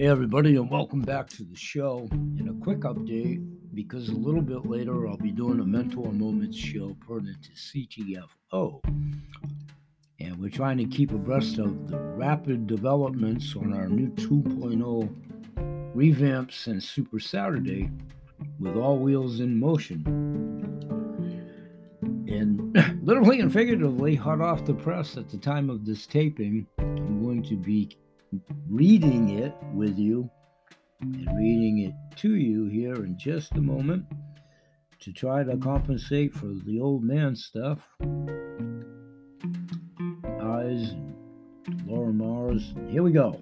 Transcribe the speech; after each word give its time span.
Hey, 0.00 0.06
everybody, 0.06 0.56
and 0.56 0.70
welcome 0.70 1.02
back 1.02 1.28
to 1.28 1.44
the 1.44 1.54
show. 1.54 2.08
In 2.10 2.48
a 2.48 2.64
quick 2.64 2.78
update, 2.78 3.46
because 3.74 4.08
a 4.08 4.14
little 4.14 4.40
bit 4.40 4.64
later 4.64 5.06
I'll 5.06 5.18
be 5.18 5.30
doing 5.30 5.60
a 5.60 5.62
Mentor 5.62 6.10
Moments 6.10 6.56
show 6.56 6.96
pertinent 7.06 7.36
to 7.42 7.50
CTFO. 7.50 8.80
And 10.18 10.40
we're 10.40 10.48
trying 10.48 10.78
to 10.78 10.86
keep 10.86 11.12
abreast 11.12 11.58
of 11.58 11.86
the 11.86 11.98
rapid 11.98 12.66
developments 12.66 13.54
on 13.54 13.74
our 13.74 13.88
new 13.88 14.08
2.0 14.12 15.94
revamps 15.94 16.66
and 16.66 16.82
Super 16.82 17.20
Saturday 17.20 17.90
with 18.58 18.76
all 18.76 18.96
wheels 18.96 19.40
in 19.40 19.60
motion. 19.60 20.02
And 22.26 22.74
literally 23.06 23.40
and 23.40 23.52
figuratively, 23.52 24.14
hot 24.14 24.40
off 24.40 24.64
the 24.64 24.72
press 24.72 25.18
at 25.18 25.28
the 25.28 25.36
time 25.36 25.68
of 25.68 25.84
this 25.84 26.06
taping, 26.06 26.66
I'm 26.78 27.22
going 27.22 27.42
to 27.42 27.54
be 27.54 27.98
reading 28.68 29.38
it 29.38 29.54
with 29.74 29.98
you 29.98 30.30
and 31.00 31.26
reading 31.36 31.78
it 31.78 31.94
to 32.16 32.36
you 32.36 32.66
here 32.66 32.94
in 32.94 33.16
just 33.18 33.52
a 33.56 33.60
moment 33.60 34.04
to 35.00 35.12
try 35.12 35.42
to 35.42 35.56
compensate 35.56 36.34
for 36.34 36.46
the 36.66 36.80
old 36.80 37.02
man 37.02 37.34
stuff. 37.34 37.78
Eyes, 40.42 40.94
Laura 41.86 42.12
Mars. 42.12 42.74
Here 42.88 43.02
we 43.02 43.12
go. 43.12 43.40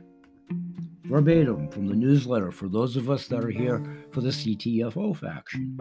Verbatim 1.04 1.68
from 1.70 1.86
the 1.86 1.96
newsletter 1.96 2.50
for 2.50 2.68
those 2.68 2.96
of 2.96 3.10
us 3.10 3.26
that 3.28 3.44
are 3.44 3.50
here 3.50 3.82
for 4.12 4.20
the 4.20 4.28
CTFO 4.28 5.16
faction. 5.16 5.78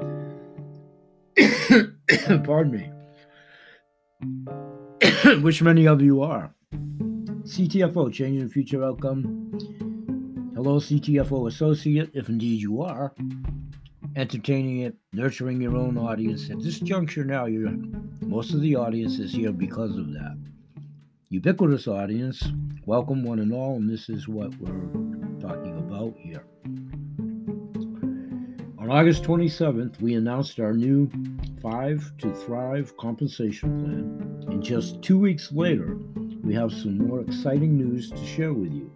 Pardon 2.46 2.72
me. 2.72 2.92
Which 5.42 5.62
many 5.62 5.86
of 5.88 6.02
you 6.02 6.24
are. 6.24 6.54
CTFO, 7.48 8.12
changing 8.12 8.46
the 8.46 8.54
future 8.54 8.84
outcome. 8.84 9.54
Hello, 10.54 10.80
CTFO 10.80 11.48
associate, 11.48 12.10
if 12.14 12.28
indeed 12.28 12.62
you 12.62 12.82
are. 12.82 13.14
Entertaining 14.18 14.82
it, 14.82 14.98
nurturing 15.14 15.62
your 15.62 15.78
own 15.78 15.98
audience. 15.98 16.50
At 16.50 16.62
this 16.62 16.82
juncture 16.82 17.24
now, 17.24 17.46
you're 17.46 17.72
most 18.22 18.54
of 18.54 18.60
the 18.60 18.76
audience 18.76 19.18
is 19.20 19.32
here 19.32 19.54
because 19.54 19.98
of 19.98 20.12
that. 20.12 20.38
Ubiquitous 21.30 21.88
audience, 21.88 22.44
welcome 22.86 23.24
one 23.24 23.40
and 23.40 23.54
all, 23.54 23.78
and 23.78 23.90
this 23.90 24.10
is 24.10 24.28
what 24.28 24.54
we're 24.60 25.40
talking 25.40 25.78
about 25.78 26.16
here. 26.18 26.44
On 28.78 28.92
August 28.92 29.24
27th, 29.24 30.02
we 30.02 30.16
announced 30.16 30.60
our 30.60 30.74
new 30.74 31.10
Five 31.62 32.12
to 32.18 32.34
Thrive 32.34 32.98
compensation 32.98 33.80
plan, 33.80 34.52
and 34.52 34.62
just 34.62 35.02
two 35.02 35.18
weeks 35.18 35.54
later, 35.54 35.98
we 36.48 36.54
have 36.54 36.72
some 36.72 36.98
more 36.98 37.20
exciting 37.20 37.76
news 37.76 38.10
to 38.10 38.26
share 38.26 38.54
with 38.54 38.72
you. 38.72 38.90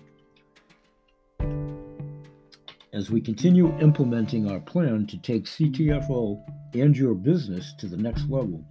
As 2.93 3.11
we 3.11 3.19
continue 3.19 3.77
implementing 3.79 4.49
our 4.49 4.61
plan 4.61 5.05
to 5.07 5.17
take 5.17 5.43
CTFO 5.43 6.41
and 6.75 6.95
your 6.95 7.13
business 7.13 7.73
to 7.79 7.87
the 7.87 7.97
next 7.97 8.29
level, 8.29 8.63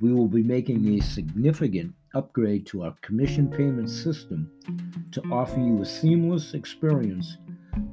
we 0.00 0.12
will 0.12 0.28
be 0.28 0.44
making 0.44 0.94
a 0.94 1.02
significant 1.02 1.92
upgrade 2.14 2.66
to 2.66 2.84
our 2.84 2.94
commission 3.02 3.50
payment 3.50 3.90
system 3.90 4.48
to 5.10 5.20
offer 5.32 5.58
you 5.58 5.82
a 5.82 5.84
seamless 5.84 6.54
experience 6.54 7.38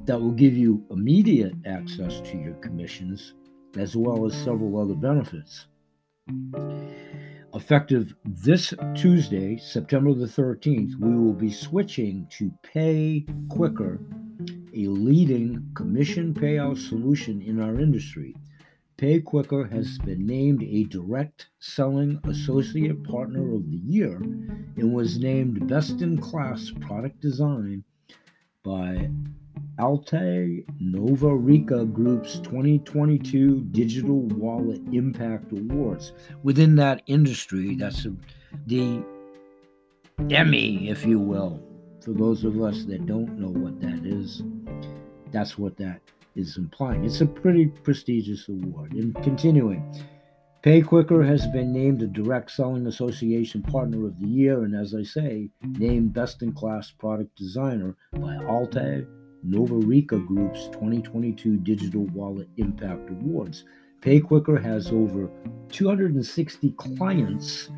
that 0.04 0.20
will 0.20 0.30
give 0.30 0.56
you 0.56 0.86
immediate 0.92 1.54
access 1.66 2.20
to 2.20 2.36
your 2.36 2.54
commissions 2.54 3.34
as 3.76 3.96
well 3.96 4.24
as 4.24 4.34
several 4.34 4.80
other 4.80 4.94
benefits. 4.94 5.66
Effective 7.54 8.14
this 8.24 8.72
Tuesday, 8.94 9.58
September 9.58 10.14
the 10.14 10.24
13th, 10.24 10.94
we 10.98 11.14
will 11.14 11.34
be 11.34 11.52
switching 11.52 12.26
to 12.30 12.50
Pay 12.62 13.26
Quicker, 13.50 14.00
a 14.74 14.86
leading 14.86 15.70
commission 15.74 16.32
payout 16.32 16.78
solution 16.78 17.42
in 17.42 17.60
our 17.60 17.78
industry. 17.78 18.34
PayQuicker 18.96 19.70
has 19.70 19.98
been 19.98 20.24
named 20.24 20.62
a 20.62 20.84
Direct 20.84 21.48
Selling 21.58 22.20
Associate 22.24 23.02
Partner 23.04 23.54
of 23.54 23.70
the 23.70 23.82
Year 23.84 24.16
and 24.16 24.94
was 24.94 25.18
named 25.18 25.68
Best 25.68 26.00
in 26.00 26.18
Class 26.18 26.72
Product 26.80 27.20
Design 27.20 27.84
by 28.62 29.10
Alte 29.78 30.64
Nova 30.80 31.34
Rica 31.34 31.84
Group's 31.84 32.38
2022 32.40 33.60
Digital 33.70 34.20
Wallet 34.20 34.80
Impact 34.92 35.52
Awards. 35.52 36.12
Within 36.42 36.76
that 36.76 37.02
industry, 37.06 37.74
that's 37.76 38.06
the 38.66 39.02
Emmy, 40.30 40.88
if 40.88 41.06
you 41.06 41.18
will. 41.18 41.62
For 42.02 42.12
those 42.12 42.44
of 42.44 42.60
us 42.60 42.84
that 42.84 43.06
don't 43.06 43.38
know 43.38 43.48
what 43.48 43.80
that 43.80 44.04
is, 44.04 44.42
that's 45.30 45.56
what 45.56 45.76
that 45.78 46.00
is 46.34 46.56
implying. 46.56 47.04
It's 47.04 47.20
a 47.20 47.26
pretty 47.26 47.66
prestigious 47.66 48.48
award. 48.48 48.92
And 48.92 49.14
continuing, 49.22 49.82
PayQuicker 50.62 51.26
has 51.26 51.46
been 51.48 51.72
named 51.72 52.02
a 52.02 52.06
Direct 52.06 52.50
Selling 52.50 52.86
Association 52.86 53.62
Partner 53.62 54.06
of 54.06 54.18
the 54.20 54.28
Year, 54.28 54.64
and 54.64 54.76
as 54.76 54.94
I 54.94 55.02
say, 55.02 55.48
named 55.62 56.12
Best 56.12 56.42
in 56.42 56.52
Class 56.52 56.90
Product 56.90 57.34
Designer 57.36 57.96
by 58.12 58.34
Aite 58.36 59.06
Novarica 59.46 60.24
Group's 60.24 60.66
2022 60.68 61.56
Digital 61.58 62.06
Wallet 62.06 62.48
Impact 62.56 63.10
Awards. 63.10 63.64
PayQuicker 64.00 64.62
has 64.62 64.88
over 64.88 65.30
260 65.70 66.70
clients, 66.72 67.70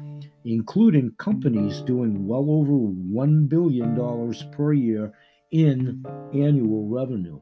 including 0.45 1.13
companies 1.19 1.81
doing 1.81 2.27
well 2.27 2.51
over 2.51 2.73
$1 2.73 3.49
billion 3.49 4.51
per 4.53 4.73
year 4.73 5.13
in 5.53 6.05
annual 6.33 6.89
revenue. 6.89 7.41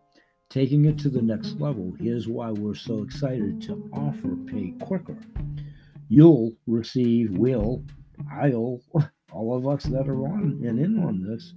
Taking 0.50 0.84
it 0.84 0.98
to 0.98 1.08
the 1.08 1.22
next 1.22 1.60
level, 1.60 1.94
here's 1.98 2.28
why 2.28 2.50
we're 2.50 2.74
so 2.74 3.02
excited 3.02 3.62
to 3.62 3.88
offer 3.92 4.28
PayQuicker. 4.28 5.22
You'll 6.08 6.52
receive, 6.66 7.30
will, 7.30 7.84
I'll, 8.30 8.82
all 9.32 9.56
of 9.56 9.66
us 9.66 9.84
that 9.84 10.08
are 10.08 10.26
on 10.26 10.62
and 10.64 10.78
in 10.78 10.98
on 10.98 11.22
this 11.22 11.54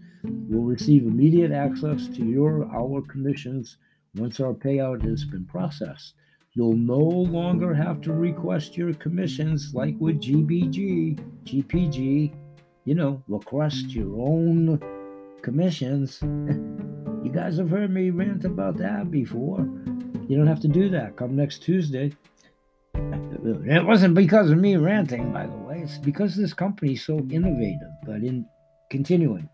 will 0.49 0.63
receive 0.63 1.03
immediate 1.03 1.51
access 1.51 2.07
to 2.07 2.25
your 2.25 2.65
our 2.73 3.01
commissions 3.01 3.77
once 4.15 4.39
our 4.39 4.53
payout 4.53 5.01
has 5.03 5.25
been 5.25 5.45
processed. 5.45 6.13
You'll 6.53 6.77
no 6.77 6.97
longer 6.97 7.73
have 7.73 7.99
to 8.01 8.13
request 8.13 8.77
your 8.77 8.93
commissions 8.93 9.73
like 9.73 9.95
with 9.99 10.21
GBG, 10.21 11.19
GPG, 11.43 12.33
you 12.85 12.95
know, 12.95 13.21
request 13.27 13.91
your 13.91 14.15
own 14.21 14.79
commissions. 15.41 16.19
you 16.23 17.31
guys 17.33 17.57
have 17.57 17.69
heard 17.69 17.91
me 17.91 18.09
rant 18.09 18.45
about 18.45 18.77
that 18.77 19.11
before. 19.11 19.59
You 20.27 20.37
don't 20.37 20.47
have 20.47 20.61
to 20.61 20.69
do 20.69 20.89
that. 20.89 21.17
Come 21.17 21.35
next 21.35 21.61
Tuesday. 21.63 22.13
It 22.93 23.85
wasn't 23.85 24.15
because 24.15 24.49
of 24.49 24.57
me 24.57 24.77
ranting, 24.77 25.31
by 25.33 25.45
the 25.45 25.57
way. 25.57 25.64
It's 25.85 25.99
because 25.99 26.35
this 26.35 26.51
company 26.51 26.93
is 26.93 27.05
so 27.05 27.19
innovative. 27.29 27.91
But 28.03 28.23
in 28.23 28.47
continuing, 28.89 29.47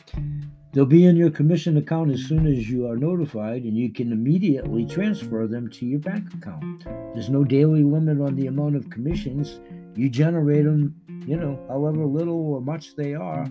they'll 0.72 0.86
be 0.86 1.06
in 1.06 1.18
your 1.18 1.30
commission 1.30 1.75
account 1.75 2.09
as 2.09 2.24
soon 2.24 2.47
as 2.47 2.69
you 2.69 2.88
are 2.88 2.96
notified, 2.96 3.64
and 3.64 3.75
you 3.75 3.92
can 3.92 4.14
immediately 4.14 4.86
transfer 4.86 5.46
them 5.46 5.69
to 5.72 5.86
your 5.86 6.00
bank 6.00 6.34
account. 6.34 6.86
There's 7.14 7.30
no 7.30 7.44
daily 7.44 7.84
limit 7.84 8.22
on 8.22 8.38
the 8.38 8.47
amount 8.47 8.78
of 8.78 8.90
commissions. 8.90 9.59
You 9.94 10.08
generate 10.08 10.64
them, 10.64 10.96
you 11.28 11.36
know, 11.36 11.59
however 11.68 12.06
little 12.06 12.53
or 12.53 12.62
much 12.62 12.96
they 12.96 13.13
are, 13.13 13.46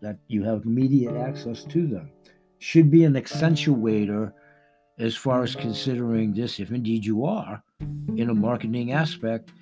that 0.00 0.18
you 0.26 0.42
have 0.42 0.64
immediate 0.64 1.14
access 1.16 1.62
to 1.66 1.86
them. 1.86 2.10
Should 2.58 2.90
be 2.90 3.04
an 3.04 3.14
accentuator 3.14 4.32
as 4.98 5.14
far 5.14 5.44
as 5.44 5.54
considering 5.54 6.32
this, 6.32 6.58
if 6.58 6.72
indeed 6.72 7.04
you 7.04 7.24
are 7.24 7.62
in 8.16 8.28
a 8.30 8.34
marketing 8.34 8.90
aspect, 8.90 9.52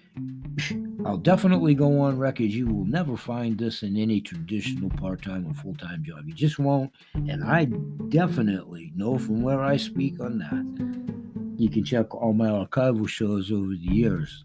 I'll 1.05 1.17
definitely 1.17 1.75
go 1.75 2.01
on 2.01 2.19
record. 2.19 2.51
You 2.51 2.67
will 2.67 2.85
never 2.85 3.17
find 3.17 3.59
this 3.59 3.83
in 3.83 3.97
any 3.97 4.21
traditional 4.21 4.89
part 4.91 5.23
time 5.23 5.47
or 5.47 5.55
full 5.55 5.75
time 5.75 6.05
job. 6.05 6.27
You 6.27 6.33
just 6.33 6.59
won't. 6.59 6.93
And 7.15 7.43
I 7.43 7.65
definitely 8.09 8.93
know 8.95 9.19
from 9.19 9.43
where 9.43 9.61
I 9.61 9.77
speak 9.77 10.21
on 10.21 10.39
that. 10.39 11.61
You 11.61 11.69
can 11.69 11.85
check 11.85 12.15
all 12.15 12.33
my 12.33 12.49
archival 12.49 13.09
shows 13.09 13.51
over 13.51 13.69
the 13.69 13.77
years 13.79 14.45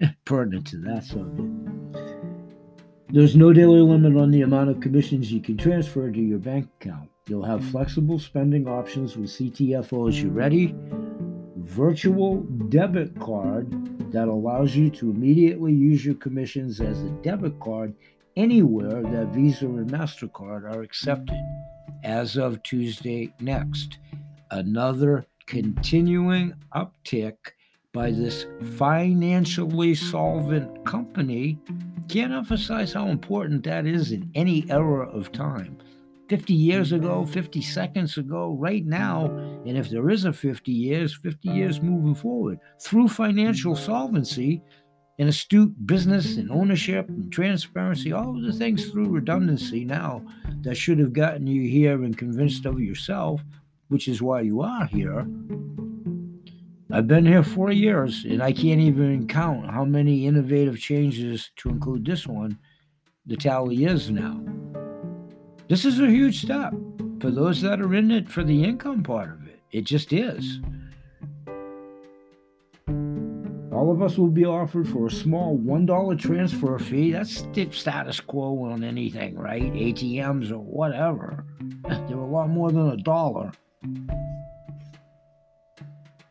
pertinent 0.24 0.66
to 0.68 0.78
that 0.78 1.04
subject. 1.04 1.48
There's 3.10 3.36
no 3.36 3.52
daily 3.52 3.80
limit 3.80 4.16
on 4.16 4.30
the 4.30 4.42
amount 4.42 4.70
of 4.70 4.80
commissions 4.80 5.32
you 5.32 5.40
can 5.40 5.56
transfer 5.56 6.10
to 6.10 6.20
your 6.20 6.38
bank 6.38 6.68
account. 6.80 7.10
You'll 7.26 7.44
have 7.44 7.64
flexible 7.66 8.18
spending 8.18 8.66
options 8.68 9.16
with 9.16 9.30
CTFOs. 9.30 10.22
you're 10.22 10.32
ready? 10.32 10.74
Virtual 11.62 12.40
debit 12.68 13.18
card 13.20 13.70
that 14.12 14.28
allows 14.28 14.74
you 14.74 14.90
to 14.90 15.10
immediately 15.10 15.72
use 15.72 16.04
your 16.04 16.14
commissions 16.16 16.80
as 16.80 17.02
a 17.02 17.10
debit 17.22 17.60
card 17.60 17.94
anywhere 18.36 19.02
that 19.02 19.28
Visa 19.34 19.66
and 19.66 19.90
MasterCard 19.90 20.64
are 20.64 20.82
accepted 20.82 21.38
as 22.02 22.36
of 22.36 22.62
Tuesday 22.62 23.32
next. 23.40 23.98
Another 24.50 25.26
continuing 25.46 26.54
uptick 26.74 27.36
by 27.92 28.10
this 28.10 28.46
financially 28.76 29.94
solvent 29.94 30.84
company. 30.86 31.58
Can't 32.08 32.32
emphasize 32.32 32.92
how 32.92 33.08
important 33.08 33.64
that 33.64 33.86
is 33.86 34.12
in 34.12 34.30
any 34.34 34.68
era 34.70 35.08
of 35.08 35.30
time 35.30 35.78
50 36.30 36.54
years 36.54 36.92
ago, 36.92 37.26
50 37.26 37.60
seconds 37.60 38.16
ago, 38.16 38.56
right 38.56 38.86
now, 38.86 39.26
and 39.66 39.76
if 39.76 39.90
there 39.90 40.10
is 40.10 40.26
a 40.26 40.32
50 40.32 40.70
years, 40.70 41.12
50 41.12 41.48
years 41.48 41.82
moving 41.82 42.14
forward 42.14 42.60
through 42.80 43.08
financial 43.08 43.74
mm. 43.74 43.84
solvency 43.84 44.62
and 45.18 45.28
astute 45.28 45.74
business 45.88 46.36
and 46.36 46.48
ownership 46.52 47.08
and 47.08 47.32
transparency, 47.32 48.12
all 48.12 48.36
of 48.36 48.44
the 48.44 48.52
things 48.52 48.88
through 48.90 49.08
redundancy 49.08 49.84
now 49.84 50.24
that 50.62 50.76
should 50.76 51.00
have 51.00 51.12
gotten 51.12 51.48
you 51.48 51.68
here 51.68 52.04
and 52.04 52.16
convinced 52.16 52.64
of 52.64 52.78
yourself, 52.78 53.42
which 53.88 54.06
is 54.06 54.22
why 54.22 54.40
you 54.40 54.60
are 54.60 54.86
here. 54.86 55.26
I've 56.92 57.08
been 57.08 57.26
here 57.26 57.42
four 57.42 57.72
years 57.72 58.24
and 58.24 58.40
I 58.40 58.52
can't 58.52 58.80
even 58.80 59.26
count 59.26 59.68
how 59.68 59.84
many 59.84 60.28
innovative 60.28 60.78
changes 60.78 61.50
to 61.56 61.70
include 61.70 62.04
this 62.04 62.24
one 62.24 62.56
the 63.26 63.36
tally 63.36 63.84
is 63.84 64.10
now. 64.10 64.40
This 65.70 65.84
is 65.84 66.00
a 66.00 66.10
huge 66.10 66.42
step 66.42 66.74
for 67.20 67.30
those 67.30 67.62
that 67.62 67.80
are 67.80 67.94
in 67.94 68.10
it 68.10 68.28
for 68.28 68.42
the 68.42 68.64
income 68.64 69.04
part 69.04 69.30
of 69.30 69.46
it. 69.46 69.60
It 69.70 69.82
just 69.82 70.12
is. 70.12 70.58
All 73.70 73.92
of 73.92 74.02
us 74.02 74.18
will 74.18 74.32
be 74.32 74.44
offered 74.44 74.88
for 74.88 75.06
a 75.06 75.10
small 75.12 75.56
$1 75.56 76.18
transfer 76.18 76.76
fee. 76.80 77.12
That's 77.12 77.42
the 77.52 77.70
status 77.70 78.18
quo 78.18 78.64
on 78.64 78.82
anything, 78.82 79.38
right? 79.38 79.62
ATMs 79.62 80.50
or 80.50 80.58
whatever. 80.58 81.44
They're 81.88 82.16
a 82.16 82.26
lot 82.26 82.48
more 82.48 82.72
than 82.72 82.88
a 82.88 82.96
dollar. 82.96 83.52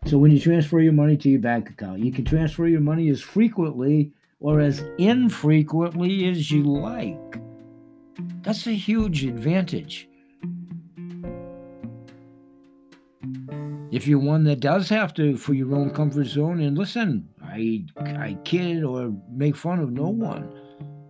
So 0.05 0.17
when 0.17 0.31
you 0.31 0.39
transfer 0.41 0.81
your 0.81 0.91
money 0.91 1.15
to 1.15 1.29
your 1.29 1.39
bank 1.39 1.69
account, 1.69 1.99
you 1.99 2.11
can 2.11 2.25
transfer 2.25 2.67
your 2.67 2.81
money 2.81 3.07
as 3.07 3.21
frequently 3.21 4.11
or 4.41 4.59
as 4.59 4.83
infrequently 4.97 6.27
as 6.27 6.51
you 6.51 6.63
like. 6.63 7.39
That's 8.49 8.65
a 8.65 8.71
huge 8.71 9.25
advantage. 9.25 10.09
If 13.91 14.07
you're 14.07 14.17
one 14.17 14.43
that 14.45 14.59
does 14.59 14.89
have 14.89 15.13
to 15.13 15.37
for 15.37 15.53
your 15.53 15.75
own 15.75 15.91
comfort 15.91 16.25
zone, 16.25 16.59
and 16.59 16.75
listen, 16.75 17.29
I 17.43 17.85
I 17.95 18.39
kid 18.45 18.83
or 18.83 19.13
make 19.31 19.55
fun 19.55 19.77
of 19.77 19.91
no 19.91 20.09
one, 20.09 20.51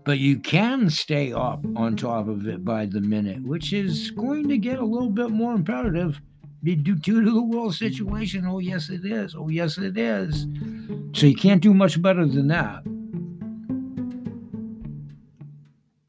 but 0.03 0.19
you 0.19 0.37
can 0.39 0.89
stay 0.89 1.31
up 1.31 1.65
on 1.77 1.95
top 1.95 2.27
of 2.27 2.45
it 2.45 2.65
by 2.65 2.85
the 2.85 2.99
minute, 2.99 3.41
which 3.43 3.71
is 3.71 4.11
going 4.11 4.49
to 4.49 4.57
get 4.57 4.79
a 4.79 4.85
little 4.85 5.09
bit 5.09 5.29
more 5.29 5.53
imperative 5.53 6.19
due 6.61 6.99
to 6.99 7.23
the 7.23 7.41
world 7.41 7.73
situation. 7.73 8.45
Oh 8.45 8.59
yes, 8.59 8.89
it 8.89 9.05
is. 9.05 9.33
Oh 9.33 9.47
yes, 9.47 9.77
it 9.77 9.97
is. 9.97 10.45
So 11.13 11.25
you 11.25 11.37
can't 11.37 11.63
do 11.63 11.73
much 11.73 12.01
better 12.01 12.25
than 12.25 12.49
that. 12.49 12.83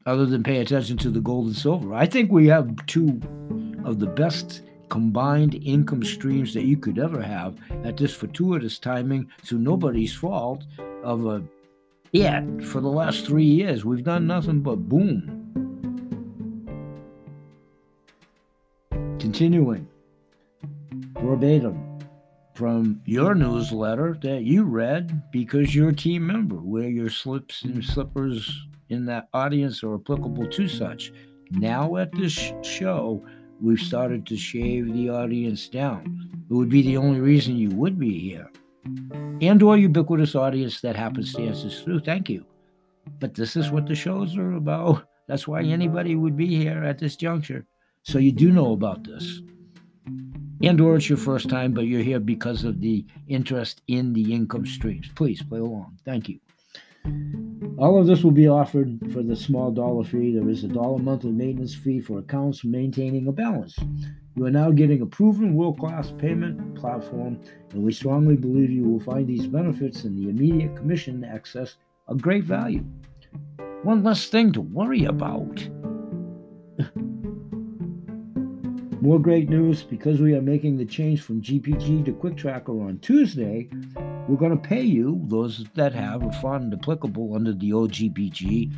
Other 0.05 0.25
than 0.25 0.43
pay 0.43 0.57
attention 0.57 0.97
to 0.97 1.09
the 1.09 1.19
gold 1.19 1.47
and 1.47 1.55
silver. 1.55 1.93
I 1.93 2.05
think 2.05 2.31
we 2.31 2.47
have 2.47 2.85
two 2.85 3.19
of 3.83 3.99
the 3.99 4.07
best 4.07 4.61
combined 4.89 5.55
income 5.63 6.03
streams 6.03 6.53
that 6.53 6.63
you 6.63 6.77
could 6.77 6.99
ever 6.99 7.21
have. 7.21 7.57
At 7.83 7.97
this 7.97 8.13
fortuitous 8.13 8.77
timing 8.79 9.29
to 9.45 9.57
nobody's 9.57 10.13
fault 10.13 10.65
of 11.03 11.25
a 11.25 11.43
yet 12.11 12.43
for 12.61 12.81
the 12.81 12.89
last 12.89 13.25
three 13.25 13.45
years 13.45 13.85
we've 13.85 14.03
done 14.03 14.27
nothing 14.27 14.61
but 14.61 14.89
boom. 14.89 15.37
Continuing. 19.19 19.87
Verbatim 21.21 21.91
from 22.53 23.01
your 23.05 23.33
newsletter 23.33 24.17
that 24.21 24.41
you 24.41 24.63
read 24.63 25.23
because 25.31 25.73
you're 25.73 25.89
a 25.89 25.95
team 25.95 26.27
member 26.27 26.57
wear 26.57 26.89
your 26.89 27.09
slips 27.09 27.63
and 27.63 27.83
slippers 27.83 28.67
in 28.91 29.05
that 29.05 29.29
audience 29.33 29.83
are 29.83 29.95
applicable 29.95 30.47
to 30.47 30.67
such. 30.67 31.11
Now 31.51 31.95
at 31.97 32.11
this 32.11 32.53
show, 32.61 33.25
we've 33.61 33.79
started 33.79 34.25
to 34.27 34.37
shave 34.37 34.93
the 34.93 35.09
audience 35.09 35.69
down. 35.69 36.29
It 36.49 36.53
would 36.53 36.69
be 36.69 36.81
the 36.81 36.97
only 36.97 37.19
reason 37.19 37.57
you 37.57 37.69
would 37.69 37.97
be 37.97 38.19
here. 38.19 38.49
And 39.41 39.61
or 39.63 39.77
ubiquitous 39.77 40.35
audience 40.35 40.81
that 40.81 40.95
happens 40.95 41.33
to 41.33 41.41
happenstances 41.41 41.83
through. 41.83 42.01
Thank 42.01 42.29
you. 42.29 42.45
But 43.19 43.33
this 43.33 43.55
is 43.55 43.71
what 43.71 43.87
the 43.87 43.95
shows 43.95 44.37
are 44.37 44.53
about. 44.53 45.05
That's 45.27 45.47
why 45.47 45.63
anybody 45.63 46.15
would 46.15 46.35
be 46.35 46.55
here 46.57 46.83
at 46.83 46.99
this 46.99 47.15
juncture. 47.15 47.65
So 48.03 48.17
you 48.17 48.31
do 48.31 48.51
know 48.51 48.73
about 48.73 49.03
this. 49.03 49.41
And 50.63 50.79
or 50.79 50.95
it's 50.95 51.09
your 51.09 51.17
first 51.17 51.49
time, 51.49 51.73
but 51.73 51.85
you're 51.85 52.03
here 52.03 52.19
because 52.19 52.63
of 52.63 52.81
the 52.81 53.05
interest 53.27 53.81
in 53.87 54.13
the 54.13 54.33
income 54.33 54.65
streams. 54.65 55.09
Please 55.15 55.41
play 55.41 55.59
along. 55.59 55.97
Thank 56.05 56.29
you. 56.29 56.39
All 57.81 57.99
of 57.99 58.05
this 58.05 58.23
will 58.23 58.29
be 58.29 58.47
offered 58.47 59.11
for 59.11 59.23
the 59.23 59.35
small 59.35 59.71
dollar 59.71 60.03
fee. 60.03 60.35
There 60.35 60.47
is 60.47 60.63
a 60.63 60.67
dollar 60.67 60.99
monthly 60.99 61.31
maintenance 61.31 61.73
fee 61.73 61.99
for 61.99 62.19
accounts 62.19 62.63
maintaining 62.63 63.25
a 63.27 63.31
balance. 63.31 63.75
You 64.35 64.45
are 64.45 64.51
now 64.51 64.69
getting 64.69 65.01
a 65.01 65.05
proven 65.07 65.55
world 65.55 65.79
class 65.79 66.13
payment 66.19 66.75
platform, 66.75 67.41
and 67.71 67.81
we 67.81 67.91
strongly 67.91 68.35
believe 68.35 68.69
you 68.69 68.83
will 68.83 68.99
find 68.99 69.27
these 69.27 69.47
benefits 69.47 70.03
and 70.03 70.15
the 70.15 70.29
immediate 70.29 70.75
commission 70.75 71.23
access 71.23 71.77
a 72.07 72.13
great 72.13 72.43
value. 72.43 72.85
One 73.81 74.03
less 74.03 74.27
thing 74.27 74.51
to 74.51 74.61
worry 74.61 75.05
about. 75.05 75.67
More 79.01 79.17
great 79.17 79.49
news 79.49 79.81
because 79.81 80.21
we 80.21 80.35
are 80.35 80.43
making 80.43 80.77
the 80.77 80.85
change 80.85 81.23
from 81.23 81.41
GPG 81.41 82.05
to 82.05 82.13
Quick 82.13 82.37
Tracker 82.37 82.71
on 82.71 82.99
Tuesday. 82.99 83.67
We're 84.27 84.37
going 84.37 84.55
to 84.55 84.69
pay 84.69 84.83
you, 84.83 85.19
those 85.23 85.65
that 85.73 85.91
have 85.91 86.21
a 86.21 86.31
fund 86.33 86.71
applicable 86.71 87.33
under 87.33 87.51
the 87.51 87.73
old 87.73 87.93
GPG, 87.93 88.71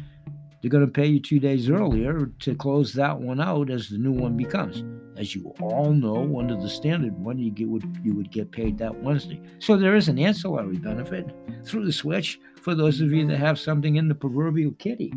they're 0.62 0.72
going 0.72 0.86
to 0.86 0.92
pay 0.92 1.08
you 1.08 1.20
two 1.20 1.40
days 1.40 1.70
earlier 1.70 2.28
to 2.40 2.56
close 2.56 2.94
that 2.94 3.20
one 3.20 3.42
out 3.42 3.70
as 3.70 3.90
the 3.90 3.98
new 3.98 4.14
one 4.14 4.38
becomes. 4.38 4.86
As 5.20 5.36
you 5.36 5.54
all 5.60 5.92
know, 5.92 6.40
under 6.40 6.56
the 6.56 6.70
standard 6.70 7.20
one, 7.20 7.38
you 7.38 7.52
get 7.52 7.68
you 8.02 8.14
would 8.14 8.32
get 8.32 8.50
paid 8.50 8.78
that 8.78 9.04
Wednesday. 9.04 9.42
So 9.60 9.76
there 9.76 9.98
is 9.98 10.08
an 10.08 10.18
ancillary 10.18 10.78
benefit 10.78 11.36
through 11.66 11.86
the 11.86 11.92
switch 11.92 12.40
for 12.62 12.76
those 12.76 13.02
of 13.02 13.12
you 13.12 13.28
that 13.28 13.40
have 13.40 13.60
something 13.60 13.98
in 13.98 14.08
the 14.08 14.16
proverbial 14.16 14.72
kitty. 14.80 15.14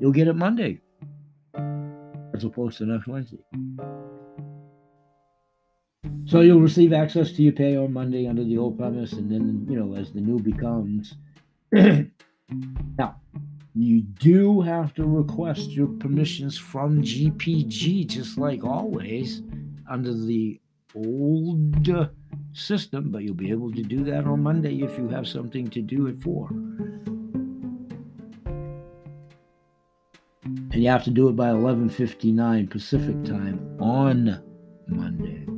You'll 0.00 0.12
get 0.12 0.26
it 0.26 0.36
Monday 0.36 0.80
as 2.34 2.44
opposed 2.44 2.78
to 2.78 2.86
next 2.86 3.06
Wednesday. 3.06 3.44
So 6.26 6.40
you'll 6.40 6.60
receive 6.60 6.92
access 6.92 7.30
to 7.32 7.42
your 7.42 7.52
pay 7.52 7.76
on 7.76 7.92
Monday 7.92 8.26
under 8.26 8.42
the 8.42 8.58
old 8.58 8.76
premise, 8.76 9.12
and 9.12 9.30
then 9.30 9.64
you 9.70 9.78
know 9.78 9.94
as 9.94 10.12
the 10.12 10.20
new 10.20 10.40
becomes. 10.40 11.14
now, 11.72 13.20
you 13.74 14.00
do 14.00 14.60
have 14.60 14.92
to 14.94 15.04
request 15.04 15.70
your 15.70 15.86
permissions 15.86 16.58
from 16.58 17.00
GPG, 17.02 18.08
just 18.08 18.38
like 18.38 18.64
always, 18.64 19.42
under 19.88 20.12
the 20.12 20.60
old 20.96 21.88
system, 22.52 23.10
but 23.12 23.22
you'll 23.22 23.34
be 23.34 23.50
able 23.50 23.70
to 23.72 23.82
do 23.82 24.02
that 24.04 24.24
on 24.24 24.42
Monday 24.42 24.82
if 24.82 24.98
you 24.98 25.08
have 25.08 25.28
something 25.28 25.68
to 25.68 25.80
do 25.80 26.08
it 26.08 26.20
for. 26.20 26.48
And 30.44 30.82
you 30.82 30.88
have 30.88 31.04
to 31.04 31.10
do 31.10 31.28
it 31.28 31.36
by 31.36 31.50
11:59 31.50 32.66
Pacific 32.68 33.22
time 33.24 33.60
on 33.78 34.42
Monday. 34.88 35.55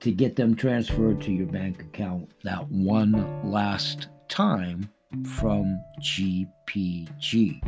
To 0.00 0.12
get 0.12 0.36
them 0.36 0.54
transferred 0.54 1.20
to 1.22 1.32
your 1.32 1.46
bank 1.46 1.80
account 1.80 2.30
that 2.44 2.68
one 2.70 3.50
last 3.50 4.08
time 4.28 4.88
from 5.24 5.80
GPG. 6.00 7.60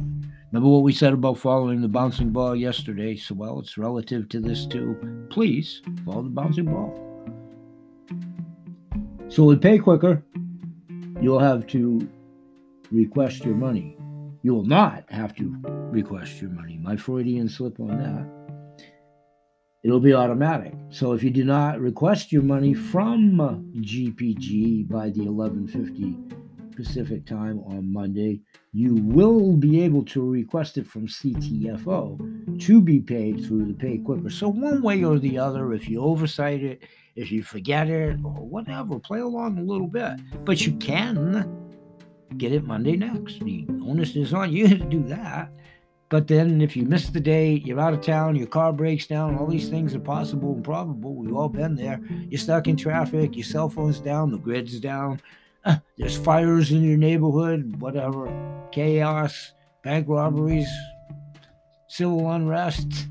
Remember 0.53 0.69
what 0.69 0.83
we 0.83 0.93
said 0.93 1.13
about 1.13 1.39
following 1.39 1.81
the 1.81 1.89
bouncing 1.89 2.31
ball 2.31 2.55
yesterday? 2.55 3.17
So, 3.17 3.35
well, 3.35 3.59
it's 3.59 3.77
relative 3.77 4.29
to 4.29 4.41
this 4.41 4.67
too. 4.67 5.27
Please 5.31 5.83
follow 6.05 6.23
the 6.23 6.29
bouncing 6.29 6.67
ball. 6.67 6.95
So, 9.29 9.45
with 9.45 9.61
PayQuicker, 9.61 10.23
you'll 11.21 11.41
have 11.41 11.67
to 11.69 12.09
request 12.93 13.45
your 13.45 13.55
money. 13.55 13.97
You 14.43 14.55
will 14.55 14.67
not 14.67 15.05
have 15.11 15.35
to 15.37 15.57
request 15.91 16.41
your 16.41 16.51
money. 16.51 16.79
My 16.79 16.97
Freudian 16.97 17.49
slip 17.49 17.79
on 17.81 17.99
that 17.99 18.40
it'll 19.83 20.01
be 20.01 20.15
automatic. 20.15 20.75
So 20.91 21.13
if 21.13 21.23
you 21.23 21.31
do 21.31 21.45
not 21.45 21.81
request 21.81 22.33
your 22.33 22.43
money 22.43 22.75
from 22.75 23.37
GPG 23.77 24.89
by 24.89 25.11
the 25.11 25.23
1150 25.23 26.17
Pacific 26.77 27.27
time 27.27 27.61
on 27.67 27.93
Monday, 27.93 28.41
you 28.73 28.95
will 28.95 29.57
be 29.57 29.83
able 29.83 30.05
to 30.07 30.23
request 30.31 30.79
it 30.79 30.87
from 30.87 31.07
CTFO 31.07 32.61
to 32.61 32.81
be 32.81 33.01
paid 33.01 33.45
through 33.45 33.67
the 33.67 33.75
PayQuicker. 33.75 34.33
So 34.33 34.49
one 34.49 34.81
way 34.83 35.05
or 35.05 35.19
the 35.19 35.39
other, 35.39 35.73
if 35.75 35.89
you 35.89 36.01
oversight 36.01 36.63
it, 36.63 36.83
if 37.17 37.31
you 37.31 37.43
forget 37.43 37.89
it, 37.89 38.19
or 38.25 38.47
whatever, 38.47 38.99
play 38.99 39.21
along 39.21 39.59
a 39.59 39.63
little 39.63 39.89
bit. 39.89 40.21
But 40.45 40.65
you 40.65 40.73
can 40.75 41.47
get 42.39 42.53
it 42.53 42.65
Monday 42.65 42.97
next. 42.97 43.41
The 43.41 43.67
onus 43.69 44.17
is 44.17 44.33
on 44.33 44.53
you 44.53 44.69
to 44.69 44.77
do 44.77 45.03
that. 45.05 45.53
But 46.11 46.27
then 46.27 46.61
if 46.61 46.77
you 46.77 46.85
miss 46.85 47.09
the 47.09 47.21
date, 47.21 47.65
you're 47.65 47.81
out 47.81 47.95
of 47.95 48.01
town, 48.03 48.35
your 48.35 48.49
car 48.49 48.73
breaks 48.73 49.07
down, 49.07 49.39
all 49.39 49.47
these 49.47 49.69
things 49.69 49.95
are 49.95 50.01
possible 50.01 50.53
and 50.55 50.65
probable. 50.65 51.15
We've 51.15 51.35
all 51.35 51.49
been 51.49 51.77
there. 51.77 52.01
You're 52.29 52.41
stuck 52.41 52.67
in 52.67 52.77
traffic, 52.77 53.37
your 53.37 53.45
cell 53.45 53.69
phone's 53.69 54.01
down, 54.01 54.33
the 54.33 54.39
grid's 54.39 54.81
down, 54.81 55.21
uh, 55.65 55.77
there's 55.97 56.17
fires 56.17 56.73
in 56.73 56.83
your 56.83 56.97
neighborhood, 56.97 57.81
whatever, 57.81 58.29
chaos, 58.73 59.53
bank 59.85 60.09
robberies, 60.09 60.69
civil 61.87 62.29
unrest, 62.31 63.07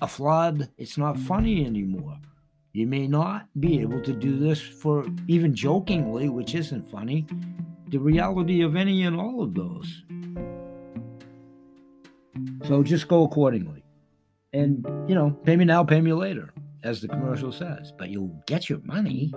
a 0.00 0.08
flood. 0.08 0.68
It's 0.76 0.98
not 0.98 1.18
funny 1.18 1.64
anymore. 1.64 2.18
You 2.72 2.86
may 2.86 3.06
not 3.06 3.46
be 3.60 3.80
able 3.80 4.00
to 4.02 4.12
do 4.12 4.38
this 4.38 4.60
for 4.60 5.06
even 5.28 5.54
jokingly, 5.54 6.28
which 6.28 6.56
isn't 6.56 6.90
funny, 6.90 7.26
the 7.90 7.98
reality 7.98 8.62
of 8.62 8.74
any 8.74 9.04
and 9.04 9.20
all 9.20 9.42
of 9.42 9.54
those. 9.54 10.04
So 12.66 12.82
just 12.82 13.08
go 13.08 13.24
accordingly. 13.24 13.84
And, 14.52 14.84
you 15.08 15.14
know, 15.14 15.30
pay 15.44 15.56
me 15.56 15.64
now, 15.64 15.84
pay 15.84 16.00
me 16.00 16.12
later, 16.12 16.52
as 16.82 17.00
the 17.00 17.08
commercial 17.08 17.52
says. 17.52 17.92
But 17.96 18.10
you'll 18.10 18.42
get 18.46 18.68
your 18.68 18.80
money. 18.80 19.32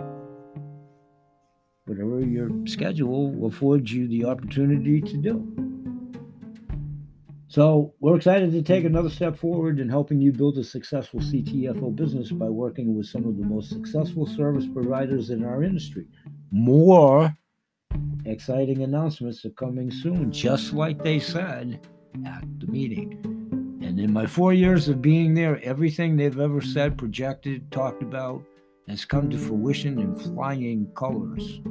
Whatever 1.86 2.22
your 2.22 2.50
schedule 2.66 3.46
affords 3.46 3.92
you 3.92 4.08
the 4.08 4.26
opportunity 4.26 5.02
to 5.02 5.18
do. 5.18 5.64
So 7.48 7.94
we're 8.00 8.16
excited 8.16 8.52
to 8.54 8.64
take 8.64 8.84
another 8.84 9.12
step 9.12 9.38
forward 9.38 9.80
in 9.80 9.88
helping 9.88 10.20
you 10.20 10.32
build 10.32 10.58
a 10.58 10.64
successful 10.64 11.20
CTFO 11.20 11.96
business 11.96 12.32
by 12.32 12.50
working 12.50 12.98
with 12.98 13.06
some 13.06 13.26
of 13.26 13.38
the 13.38 13.46
most 13.46 13.70
successful 13.70 14.26
service 14.26 14.66
providers 14.66 15.30
in 15.30 15.44
our 15.44 15.64
industry. 15.64 16.08
More 16.52 17.32
exciting 18.26 18.82
announcements 18.82 19.46
are 19.46 19.52
coming 19.52 19.92
soon, 19.92 20.32
just 20.32 20.74
like 20.74 21.04
they 21.04 21.20
said 21.20 21.80
at 22.26 22.44
the 22.60 22.68
meeting. 22.68 23.20
And 23.82 24.00
in 24.00 24.14
my 24.14 24.26
four 24.26 24.54
years 24.54 24.88
of 24.88 25.02
being 25.02 25.34
there, 25.34 25.60
everything 25.64 26.16
they've 26.16 26.40
ever 26.40 26.62
said, 26.62 26.98
projected, 26.98 27.72
talked 27.72 28.02
about 28.02 28.44
has 28.88 29.06
come 29.06 29.30
to 29.30 29.38
fruition 29.38 30.00
in 30.00 30.16
flying 30.16 30.88
colors. 30.96 31.62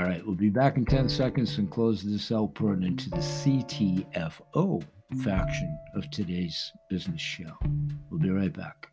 All 0.00 0.06
right, 0.06 0.24
we'll 0.26 0.36
be 0.36 0.50
back 0.50 0.76
in 0.76 0.84
10 0.84 1.08
seconds 1.08 1.58
and 1.58 1.70
close 1.70 2.02
this 2.02 2.30
out 2.30 2.54
pertinent 2.54 3.00
to 3.00 3.10
the 3.10 3.16
CTFO 3.16 4.82
faction 5.22 5.78
of 5.94 6.10
today's 6.10 6.72
business 6.90 7.20
show. 7.20 7.56
We'll 8.10 8.20
be 8.20 8.30
right 8.30 8.52
back. 8.52 8.88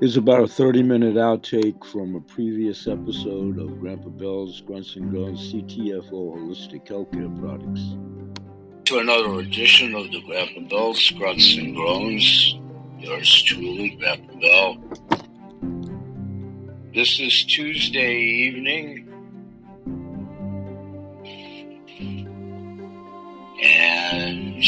Here's 0.00 0.16
about 0.16 0.42
a 0.42 0.48
30 0.48 0.82
minute 0.82 1.16
outtake 1.16 1.84
from 1.84 2.16
a 2.16 2.22
previous 2.22 2.86
episode 2.86 3.58
of 3.58 3.78
Grandpa 3.80 4.08
Bell's 4.08 4.62
Grunts 4.62 4.96
and 4.96 5.10
Groans 5.10 5.52
CTFO 5.52 6.10
Holistic 6.10 6.86
Healthcare 6.86 7.38
Products 7.38 7.98
to 8.86 8.98
another 8.98 9.40
edition 9.40 9.94
of 9.94 10.10
the 10.10 10.22
Grandpa 10.22 10.60
Bell's 10.70 11.10
Grunts 11.10 11.54
and 11.58 11.76
Groans. 11.76 12.58
Yours 12.98 13.42
truly, 13.42 13.90
Grandpa 13.90 14.40
Bell. 14.40 14.82
This 16.94 17.20
is 17.20 17.44
Tuesday 17.44 18.16
evening. 18.16 19.06
And, 23.62 24.64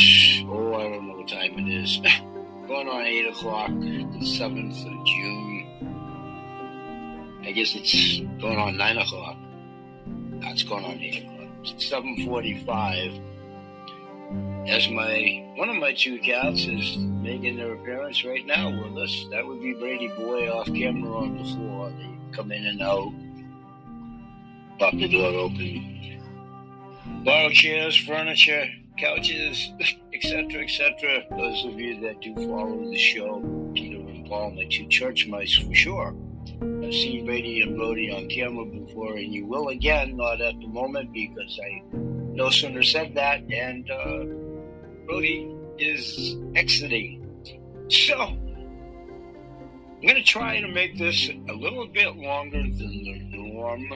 oh, 0.51 0.75
I 0.75 0.83
don't 0.91 1.09
know 1.09 1.17
what 1.17 1.29
time 1.29 1.59
it 1.59 1.73
is. 1.73 2.03
Going 2.69 2.89
on 2.89 3.03
8 3.03 3.27
o'clock, 3.27 3.71
the 3.71 4.05
7th 4.23 4.87
of 4.87 5.07
June. 5.07 5.67
I 7.45 7.51
guess 7.51 7.75
it's 7.75 8.21
going 8.41 8.57
on 8.57 8.77
9 8.77 8.99
o'clock. 8.99 9.37
That's 10.41 10.63
going 10.63 10.85
on 10.85 11.01
8 11.01 11.25
o'clock. 11.25 11.49
It's 11.65 11.87
745 11.87 13.21
as 14.69 14.89
my 14.91 15.45
one 15.57 15.69
of 15.69 15.77
my 15.77 15.93
two 15.93 16.19
cats 16.21 16.65
is 16.67 16.97
making 16.99 17.57
their 17.57 17.75
appearance 17.75 18.25
right 18.25 18.47
now 18.47 18.71
with 18.71 18.97
us. 18.97 19.27
That 19.31 19.47
would 19.47 19.61
be 19.61 19.75
Brady 19.75 20.09
Boy 20.09 20.49
off 20.49 20.67
camera 20.67 21.17
on 21.17 21.37
the 21.37 21.45
floor. 21.45 21.91
They 21.91 22.17
come 22.31 22.53
in 22.53 22.67
and 22.67 22.81
out, 22.81 23.13
pop 24.79 24.95
the 24.95 25.09
door 25.09 25.33
open, 25.35 26.23
borrow 27.25 27.51
chairs, 27.51 27.97
furniture, 27.97 28.69
couches, 28.97 29.73
etc., 30.15 30.63
etc. 30.63 31.25
Those 31.31 31.65
of 31.65 31.79
you 31.79 32.01
that 32.01 32.21
do 32.21 32.35
follow 32.35 32.91
the 32.91 32.97
show, 32.97 33.41
Peter 33.75 33.99
and 33.99 34.27
Paul, 34.27 34.53
my 34.53 34.65
two 34.65 34.87
church 34.89 35.27
mice 35.27 35.55
for 35.55 35.75
sure. 35.75 36.15
I've 36.61 36.95
seen 36.95 37.25
Brady 37.27 37.63
and 37.63 37.77
Brody 37.77 38.11
on 38.11 38.29
camera 38.29 38.65
before, 38.65 39.17
and 39.17 39.33
you 39.33 39.47
will 39.47 39.69
again, 39.69 40.17
not 40.17 40.41
at 40.41 40.61
the 40.61 40.67
moment 40.69 41.13
because 41.13 41.59
I 41.63 41.83
no 41.93 42.51
sooner 42.51 42.83
said 42.83 43.15
that 43.15 43.43
and. 43.51 43.91
Uh, 43.91 44.43
Brody 45.07 45.55
is 45.79 46.37
exiting. 46.55 47.19
So, 47.89 48.19
I'm 48.19 50.01
going 50.01 50.15
to 50.15 50.23
try 50.23 50.61
to 50.61 50.69
make 50.69 50.99
this 50.99 51.29
a 51.29 51.53
little 51.53 51.87
bit 51.87 52.17
longer 52.17 52.63
than 52.63 53.05
the 53.05 53.19
norm. 53.31 53.93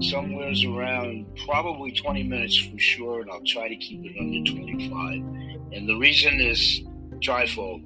Somewhere's 0.00 0.64
around 0.64 1.26
probably 1.44 1.92
20 1.92 2.22
minutes 2.22 2.56
for 2.56 2.78
sure, 2.78 3.20
and 3.20 3.30
I'll 3.30 3.44
try 3.44 3.68
to 3.68 3.76
keep 3.76 4.04
it 4.04 4.16
under 4.18 4.50
25. 4.50 5.12
And 5.72 5.88
the 5.88 5.96
reason 5.96 6.40
is 6.40 6.82
trifold. 7.20 7.84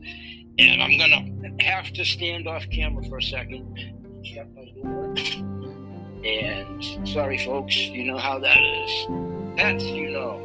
And 0.59 0.83
I'm 0.83 0.97
going 0.97 1.59
to 1.59 1.65
have 1.65 1.93
to 1.93 2.05
stand 2.05 2.49
off 2.49 2.65
camera 2.71 3.05
for 3.05 3.19
a 3.19 3.23
second, 3.23 3.77
check 4.25 4.47
my 4.55 4.65
door. 4.81 5.15
And 6.25 7.09
sorry, 7.09 7.39
folks, 7.39 7.77
you 7.77 8.05
know 8.05 8.19
how 8.19 8.39
that 8.39 8.63
is. 8.63 9.07
That's, 9.57 9.85
you 9.85 10.11
know. 10.11 10.43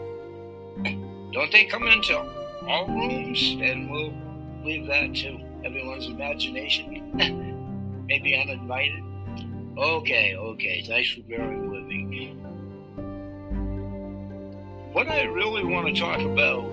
Don't 1.31 1.51
they 1.51 1.65
come 1.65 1.87
into 1.87 2.17
all 2.67 2.87
rooms? 2.87 3.39
And 3.61 3.89
we'll 3.89 4.13
leave 4.63 4.87
that 4.87 5.15
to 5.15 5.39
everyone's 5.63 6.07
imagination. 6.07 7.11
Maybe 8.07 8.35
uninvited. 8.35 9.03
Okay, 9.77 10.35
okay. 10.35 10.83
Thanks 10.85 11.11
for 11.11 11.21
bearing 11.21 11.69
with 11.71 11.83
me. 11.83 12.35
What 14.91 15.07
I 15.07 15.23
really 15.23 15.63
want 15.63 15.87
to 15.87 15.99
talk 15.99 16.19
about 16.19 16.65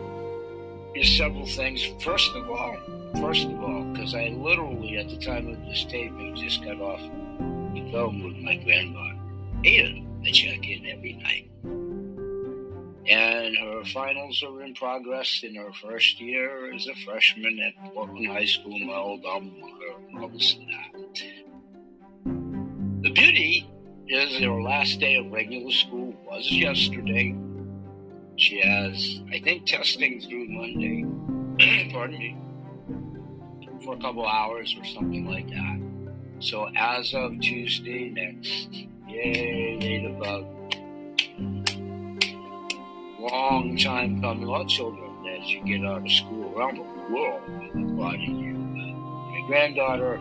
is 0.95 1.17
several 1.17 1.47
things. 1.47 1.85
First 2.01 2.35
of 2.35 2.51
all, 2.51 2.77
first 3.21 3.47
of 3.47 3.63
all, 3.63 3.85
because 3.85 4.15
I 4.15 4.29
literally, 4.29 4.99
at 4.99 5.09
the 5.09 5.17
time 5.17 5.49
of 5.49 5.61
this 5.67 5.85
taping, 5.85 6.35
just 6.35 6.65
got 6.65 6.81
off 6.81 7.01
the 7.01 7.89
phone 7.93 8.25
with 8.25 8.37
my 8.39 8.57
granddaughter. 8.57 9.19
Ada, 9.65 10.05
I 10.27 10.31
check 10.33 10.69
in 10.69 10.87
every 10.87 11.15
night 11.15 11.49
and 13.09 13.57
her 13.57 13.85
finals 13.87 14.43
are 14.43 14.63
in 14.63 14.75
progress 14.75 15.41
in 15.43 15.55
her 15.55 15.73
first 15.73 16.21
year 16.21 16.73
as 16.75 16.87
a 16.87 16.95
freshman 17.07 17.59
at 17.61 17.95
Portland 17.95 18.27
High 18.27 18.45
School, 18.45 18.79
my 18.81 18.95
old 18.95 19.25
alma 19.25 19.51
mater, 19.51 19.95
and 20.11 20.69
that. 20.69 20.98
The 23.09 23.15
beauty 23.15 23.67
is 24.07 24.39
her 24.39 24.61
last 24.61 25.01
day 25.01 25.17
of 25.17 25.33
regular 25.33 25.73
school 25.73 26.15
was 26.27 26.53
yesterday. 26.53 27.35
She 28.37 28.61
has, 28.61 29.23
I 29.33 29.41
think, 29.41 29.65
testing 29.65 30.21
through 30.21 30.47
Monday, 30.51 31.07
pardon 31.91 32.19
me, 32.19 32.37
for 33.83 33.95
a 33.95 33.99
couple 33.99 34.27
hours 34.27 34.77
or 34.79 34.85
something 34.85 35.25
like 35.25 35.49
that. 35.49 35.81
So 36.41 36.69
as 36.77 37.15
of 37.15 37.41
Tuesday 37.41 38.11
next, 38.11 38.75
yay, 39.09 40.05
about 40.05 40.45
long 43.19 43.75
time 43.79 44.21
coming. 44.21 44.51
Our 44.51 44.67
children, 44.67 45.27
as 45.29 45.49
you 45.49 45.65
get 45.65 45.83
out 45.83 46.03
of 46.03 46.11
school 46.13 46.53
around 46.55 46.77
the 46.77 46.83
world. 47.15 47.41
My 47.75 49.47
granddaughter, 49.47 50.21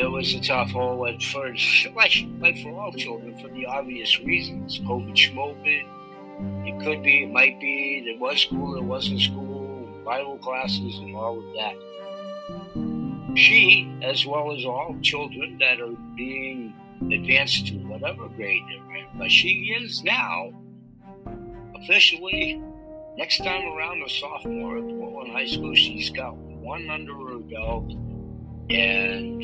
it 0.00 0.10
was 0.10 0.34
a 0.34 0.40
tough 0.40 0.74
at 0.74 1.22
first, 1.22 1.86
like, 1.94 2.12
like 2.38 2.58
for 2.58 2.70
all 2.78 2.92
children, 2.92 3.36
for 3.38 3.48
the 3.48 3.66
obvious 3.66 4.18
reasons. 4.20 4.78
COVID, 4.80 5.14
schmovid. 5.14 5.86
It 6.66 6.82
could 6.82 7.02
be, 7.02 7.24
it 7.24 7.30
might 7.30 7.60
be, 7.60 8.02
there 8.04 8.18
was 8.18 8.40
school, 8.40 8.72
there 8.72 8.82
wasn't 8.82 9.20
school, 9.20 9.86
Bible 10.04 10.38
classes, 10.38 10.98
and 10.98 11.14
all 11.14 11.38
of 11.38 11.44
that. 11.54 13.36
She, 13.36 13.92
as 14.02 14.24
well 14.24 14.52
as 14.52 14.64
all 14.64 14.96
children 15.02 15.58
that 15.58 15.80
are 15.80 15.94
being 16.16 16.72
advanced 17.12 17.66
to 17.68 17.74
whatever 17.74 18.28
grade 18.28 18.62
they're 18.68 18.96
in, 18.96 19.06
but 19.18 19.30
she 19.30 19.76
is 19.78 20.02
now 20.02 20.50
officially, 21.74 22.62
next 23.16 23.38
time 23.38 23.64
around, 23.72 24.02
a 24.02 24.08
sophomore 24.08 24.78
at 24.78 24.84
Portland 24.84 25.32
High 25.32 25.46
School, 25.46 25.74
she's 25.74 26.10
got 26.10 26.34
one 26.36 26.88
under 26.90 27.14
her 27.14 27.38
belt. 27.38 27.92
And 28.70 29.42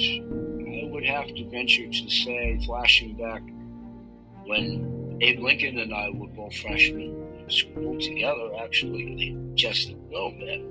Would 0.87 1.05
have 1.05 1.27
to 1.27 1.45
venture 1.51 1.87
to 1.87 2.11
say, 2.11 2.59
flashing 2.65 3.17
back 3.17 3.43
when 4.47 5.19
Abe 5.21 5.41
Lincoln 5.41 5.79
and 5.79 5.93
I 5.93 6.11
were 6.15 6.29
both 6.29 6.57
freshmen 6.57 7.27
in 7.39 7.51
school 7.51 8.01
together, 8.01 8.51
actually, 8.59 9.37
just 9.55 9.91
a 9.91 9.97
little 10.11 10.31
bit. 10.31 10.63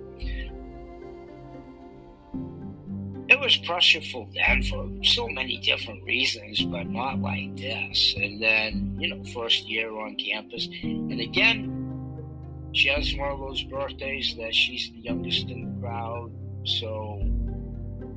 It 3.27 3.39
was 3.39 3.57
pressureful 3.57 4.33
then 4.33 4.63
for 4.63 4.89
so 5.03 5.27
many 5.27 5.57
different 5.57 6.03
reasons, 6.03 6.63
but 6.63 6.87
not 6.89 7.19
like 7.19 7.55
this. 7.57 8.15
And 8.17 8.41
then, 8.41 8.95
you 8.99 9.09
know, 9.13 9.23
first 9.25 9.67
year 9.67 9.95
on 9.95 10.15
campus. 10.15 10.67
And 10.83 11.19
again, 11.19 11.71
she 12.73 12.89
has 12.89 13.13
one 13.15 13.31
of 13.31 13.39
those 13.39 13.63
birthdays 13.63 14.35
that 14.37 14.55
she's 14.55 14.91
the 14.91 14.99
youngest 14.99 15.49
in 15.49 15.75
the 15.75 15.81
crowd. 15.81 16.31
So 16.63 17.21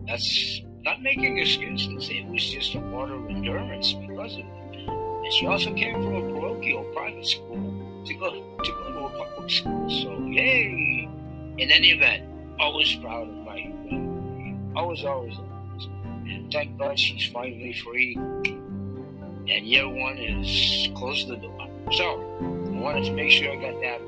That's 0.09 0.63
not 0.85 1.03
making 1.03 1.39
excuses. 1.39 2.09
It 2.11 2.27
was 2.27 2.45
just 2.45 2.75
a 2.75 2.81
matter 2.81 3.15
of 3.15 3.29
endurance 3.29 3.93
because 3.93 4.35
of 4.35 4.41
it. 4.41 4.89
And 4.89 5.33
she 5.33 5.47
also 5.47 5.75
came 5.75 5.95
from 5.95 6.15
a 6.15 6.21
parochial 6.33 6.85
private 6.95 7.27
school 7.27 8.03
to 8.07 8.15
go 8.15 8.31
to 8.31 8.71
go 8.73 8.93
to 8.93 9.05
a 9.05 9.25
public 9.25 9.51
school. 9.51 9.91
So 9.91 10.19
yay! 10.27 11.09
In 11.59 11.71
any 11.71 11.91
event, 11.91 12.25
always 12.59 12.95
proud 12.97 13.29
of 13.29 13.35
my 13.35 13.63
family. 13.63 14.57
Always, 14.77 15.05
always, 15.05 15.35
always. 15.37 15.89
And 16.31 16.53
thank 16.53 16.79
God 16.79 16.99
she's 16.99 17.27
finally 17.27 17.73
free. 17.73 18.15
And 18.17 19.67
year 19.67 19.89
one 19.89 20.19
is 20.19 20.89
close 20.95 21.27
the 21.27 21.37
door. 21.37 21.69
So 21.93 22.21
I 22.67 22.81
wanted 22.81 23.05
to 23.07 23.13
make 23.13 23.31
sure 23.31 23.51
I 23.51 23.57
got 23.57 23.81
that 23.81 24.01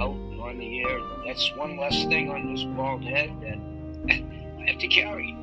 out 0.00 0.16
on 0.40 0.58
the 0.58 0.82
air. 0.82 1.00
That's 1.26 1.54
one 1.56 1.76
less 1.76 2.04
thing 2.04 2.30
on 2.30 2.54
this 2.54 2.64
bald 2.76 3.02
head 3.04 3.30
that 3.40 3.58
I 4.60 4.70
have 4.70 4.78
to 4.78 4.88
carry. 4.88 5.34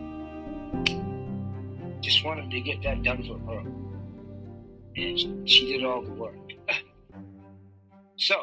Just 2.02 2.26
wanted 2.26 2.50
to 2.52 2.62
get 2.62 2.82
that 2.84 3.04
done 3.04 3.24
for 3.24 3.38
her. 3.52 3.60
And 4.96 5.50
she 5.50 5.74
did 5.74 5.86
all 5.86 6.02
the 6.02 6.12
work. 6.12 6.36
so, 8.18 8.36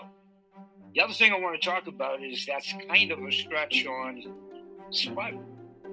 the 0.94 1.02
other 1.02 1.12
thing 1.12 1.32
I 1.32 1.38
want 1.38 1.60
to 1.60 1.68
talk 1.68 1.86
about 1.86 2.22
is 2.22 2.46
that's 2.46 2.74
kind 2.88 3.10
of 3.12 3.22
a 3.22 3.30
stretch 3.30 3.86
on 3.86 4.22
survival. 4.90 5.44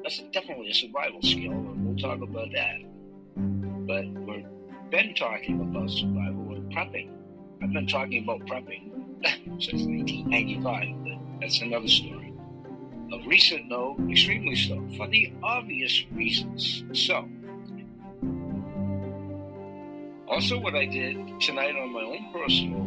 That's 0.03 0.19
definitely 0.31 0.69
a 0.69 0.73
survival 0.73 1.21
skill, 1.21 1.51
and 1.51 1.85
we'll 1.85 1.97
talk 1.97 2.21
about 2.21 2.49
that. 2.53 2.77
But 3.87 4.05
we've 4.07 4.45
been 4.89 5.13
talking 5.15 5.61
about 5.61 5.89
survival 5.89 6.55
and 6.55 6.71
prepping. 6.71 7.09
I've 7.61 7.73
been 7.73 7.87
talking 7.87 8.23
about 8.23 8.41
prepping 8.47 8.91
since 9.61 9.83
1995, 9.83 11.03
but 11.03 11.41
that's 11.41 11.61
another 11.61 11.87
story. 11.87 12.24
Of 13.15 13.25
recent 13.27 13.69
note, 13.69 13.95
extremely 14.11 14.57
so, 14.57 14.85
for 14.97 15.07
the 15.07 15.31
obvious 15.41 16.03
reasons. 16.11 16.83
So, 16.91 17.25
also 20.27 20.59
what 20.59 20.75
I 20.75 20.85
did 20.85 21.15
tonight 21.39 21.77
on 21.77 21.93
my 21.93 22.01
own 22.01 22.33
personal 22.33 22.81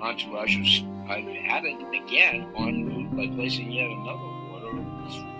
entourages, 0.00 0.86
I've 1.10 1.26
added 1.50 1.78
again 1.92 2.46
on 2.54 2.86
route 2.86 3.16
by 3.16 3.26
placing 3.34 3.72
yet 3.72 3.90
another 3.90 4.22
order 4.52 4.70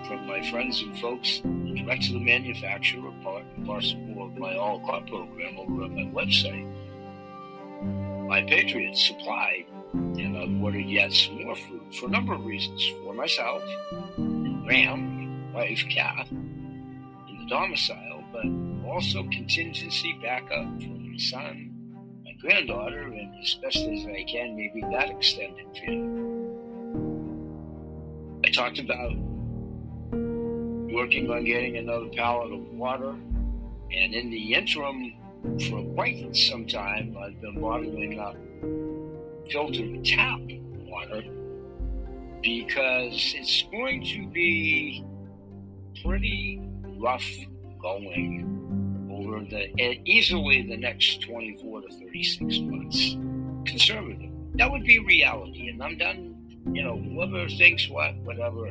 from 0.09 0.26
my 0.26 0.42
friends 0.50 0.83
and 0.83 0.99
folks 0.99 1.38
direct 1.76 2.02
to 2.07 2.14
the 2.14 2.19
manufacturer, 2.19 3.12
part 3.23 3.45
and 3.57 3.64
parcel 3.64 4.25
of 4.25 4.37
my 4.38 4.57
all 4.57 4.81
car 4.81 5.02
program 5.02 5.57
over 5.61 5.85
on 5.85 5.95
my 5.95 6.21
website. 6.21 6.66
My 8.26 8.42
Patriots 8.42 9.07
supplied, 9.07 9.66
and 9.93 10.37
I've 10.37 10.63
ordered 10.63 10.87
yet 10.87 11.13
some 11.13 11.43
more 11.45 11.57
food 11.57 11.95
for 11.95 12.07
a 12.07 12.11
number 12.11 12.35
of 12.35 12.45
reasons. 12.45 12.85
For 13.05 13.15
myself, 13.15 13.63
Graham, 14.17 15.53
wife 15.53 15.85
Kath, 15.91 16.31
in 16.31 17.39
the 17.39 17.47
domicile, 17.49 18.25
but 18.33 18.45
also 18.89 19.23
contingency 19.25 20.19
backup 20.23 20.83
for 20.83 20.89
my 20.89 21.17
son 21.17 21.73
my 22.25 22.33
granddaughter, 22.41 23.03
and 23.03 23.35
as 23.41 23.55
best 23.55 23.77
as 23.77 24.07
I 24.07 24.25
can, 24.25 24.57
maybe 24.57 24.83
that 24.93 25.11
extended 25.11 25.67
family. 25.77 26.49
I 28.45 28.51
talked 28.51 28.79
about 28.79 29.13
working 30.93 31.31
on 31.31 31.45
getting 31.45 31.77
another 31.79 32.09
pallet 32.09 32.53
of 32.53 32.61
water, 32.73 33.11
and 33.11 34.15
in 34.15 34.31
the 34.31 34.55
interim, 34.55 35.15
for 35.69 35.83
quite 35.95 36.35
some 36.37 36.67
time, 36.67 37.17
I've 37.19 37.41
been 37.41 37.61
bottling 37.61 38.21
up 38.21 38.37
filtered 39.52 40.04
tap 40.04 40.40
water 40.87 41.23
because 42.42 43.35
it's 43.37 43.62
going 43.71 44.04
to 44.04 44.26
be 44.28 45.04
pretty 46.02 46.60
rough 46.99 47.25
going 47.80 49.08
over 49.12 49.45
the 49.45 49.69
easily 50.04 50.62
the 50.62 50.76
next 50.76 51.23
24 51.23 51.82
to 51.82 51.88
36 51.88 52.58
months. 52.60 53.17
Conservative. 53.71 54.30
That 54.54 54.71
would 54.71 54.84
be 54.84 54.99
reality. 54.99 55.69
And 55.69 55.82
I'm 55.82 55.97
done, 55.97 56.34
you 56.73 56.82
know, 56.82 56.97
whoever 56.97 57.49
thinks 57.49 57.88
what, 57.88 58.17
whatever. 58.25 58.69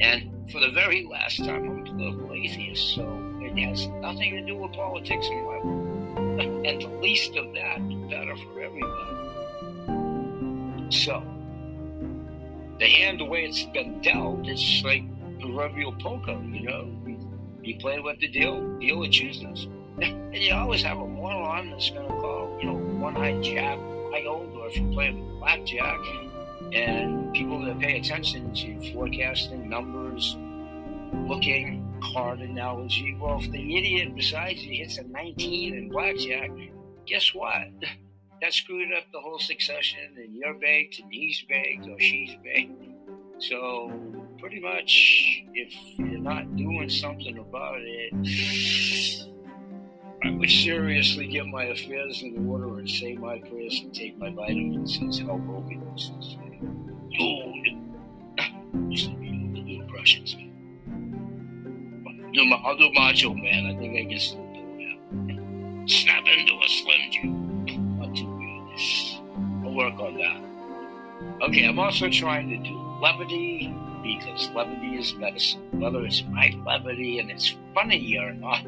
And 0.00 0.50
for 0.50 0.60
the 0.60 0.70
very 0.70 1.06
last 1.06 1.38
time, 1.38 1.64
I'm 1.64 1.80
a 1.80 1.84
political 1.84 2.32
atheist, 2.32 2.94
so 2.94 3.38
it 3.40 3.56
has 3.58 3.86
nothing 4.00 4.34
to 4.34 4.46
do 4.46 4.56
with 4.56 4.72
politics 4.72 5.26
in 5.28 5.44
my. 5.44 5.90
And 6.40 6.80
the 6.80 6.88
least 7.00 7.36
of 7.36 7.52
that, 7.54 7.78
better 8.08 8.36
for 8.36 8.60
everybody. 8.60 9.29
So, 10.90 11.22
the 12.78 12.86
hand, 12.86 13.20
the 13.20 13.24
way 13.24 13.44
it's 13.44 13.64
been 13.64 14.00
dealt, 14.00 14.46
it's 14.46 14.82
like 14.84 15.04
proverbial 15.40 15.92
poker, 15.92 16.40
you 16.50 16.62
know. 16.62 16.96
You 17.62 17.76
play 17.78 18.00
with 18.00 18.18
the 18.20 18.28
deal, 18.28 18.78
deal 18.78 19.02
it 19.04 19.10
chooses. 19.10 19.68
and 20.00 20.34
you 20.34 20.54
always 20.54 20.82
have 20.82 20.98
a 20.98 21.06
moron 21.06 21.70
that's 21.70 21.90
going 21.90 22.08
to 22.08 22.14
call, 22.14 22.58
you 22.60 22.66
know, 22.66 22.74
one-eyed 22.74 23.42
jack 23.42 23.78
wild, 24.10 24.54
or 24.56 24.68
if 24.68 24.76
you 24.76 24.90
play 24.92 25.10
blackjack, 25.38 25.98
and 26.72 27.32
people 27.34 27.64
that 27.64 27.78
pay 27.78 27.98
attention 27.98 28.52
to 28.54 28.92
forecasting 28.92 29.68
numbers, 29.68 30.36
looking, 31.26 31.86
card 32.12 32.40
analogy. 32.40 33.16
Well, 33.20 33.40
if 33.40 33.50
the 33.50 33.76
idiot 33.76 34.14
besides 34.14 34.62
you 34.62 34.82
hits 34.82 34.98
a 34.98 35.04
19 35.04 35.74
in 35.74 35.88
blackjack, 35.90 36.50
guess 37.06 37.34
what? 37.34 37.68
That 38.42 38.54
screwed 38.54 38.92
up 38.96 39.04
the 39.12 39.20
whole 39.20 39.38
succession, 39.38 40.16
and 40.16 40.34
you're 40.34 40.54
baked, 40.54 40.98
and 40.98 41.12
he's 41.12 41.42
baked, 41.48 41.86
or 41.86 41.98
she's 42.00 42.34
baked. 42.42 42.72
So 43.38 43.92
pretty 44.38 44.60
much, 44.60 45.44
if 45.54 45.74
you're 45.98 46.18
not 46.18 46.56
doing 46.56 46.88
something 46.88 47.38
about 47.38 47.80
it, 47.80 48.14
I 50.22 50.30
would 50.30 50.50
seriously 50.50 51.26
get 51.26 51.46
my 51.46 51.64
affairs 51.64 52.22
in 52.22 52.48
order 52.48 52.78
and 52.78 52.88
say 52.88 53.14
my 53.14 53.38
prayers 53.38 53.80
and 53.82 53.94
take 53.94 54.18
my 54.18 54.30
vitamins, 54.30 54.98
be 59.20 59.28
the 59.54 59.60
new 59.62 59.82
impressions. 59.82 60.34
Do 62.32 62.44
my, 62.44 62.56
I'll 62.64 62.76
do 62.76 62.90
Macho 62.92 63.34
Man. 63.34 63.66
I 63.66 63.76
think 63.78 63.98
I 63.98 64.04
can 64.08 64.18
still 64.20 64.49
Okay, 71.42 71.64
I'm 71.64 71.78
also 71.78 72.10
trying 72.10 72.50
to 72.50 72.58
do 72.58 72.76
levity 73.00 73.74
because 74.02 74.50
levity 74.50 74.96
is 74.96 75.14
medicine. 75.14 75.80
Whether 75.80 76.04
it's 76.04 76.22
my 76.24 76.54
levity 76.66 77.18
and 77.18 77.30
it's 77.30 77.56
funny 77.74 78.18
or 78.18 78.34
not, 78.34 78.66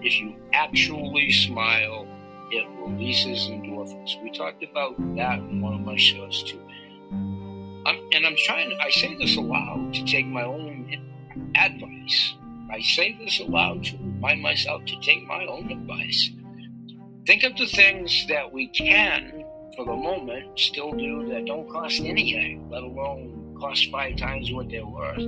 if 0.00 0.18
you 0.18 0.34
actually 0.54 1.30
smile, 1.32 2.06
it 2.50 2.66
releases 2.80 3.48
endorphins. 3.48 4.22
We 4.22 4.30
talked 4.30 4.62
about 4.62 4.96
that 5.16 5.40
in 5.40 5.60
one 5.60 5.74
of 5.74 5.80
my 5.80 5.96
shows 5.96 6.42
too. 6.42 6.60
I'm, 7.86 7.98
and 8.12 8.26
I'm 8.26 8.36
trying 8.46 8.76
I 8.80 8.90
say 8.90 9.14
this 9.16 9.36
aloud 9.36 9.92
to 9.94 10.04
take 10.04 10.26
my 10.26 10.44
own 10.44 10.96
advice. 11.54 12.34
I 12.70 12.80
say 12.80 13.16
this 13.18 13.40
aloud 13.40 13.84
to 13.84 13.96
remind 13.98 14.40
myself 14.40 14.84
to 14.86 15.00
take 15.02 15.26
my 15.26 15.44
own 15.46 15.70
advice. 15.70 16.30
Think 17.26 17.42
of 17.42 17.56
the 17.56 17.66
things 17.66 18.26
that 18.28 18.52
we 18.52 18.68
can, 18.68 19.44
for 19.76 19.84
the 19.84 19.94
moment, 19.94 20.58
still 20.58 20.92
do 20.92 21.28
that 21.28 21.44
don't 21.44 21.68
cost 21.68 22.00
anything, 22.00 22.68
let 22.70 22.82
alone 22.82 23.54
cost 23.60 23.90
five 23.90 24.16
times 24.16 24.50
what 24.50 24.68
they're 24.70 24.86
worth, 24.86 25.18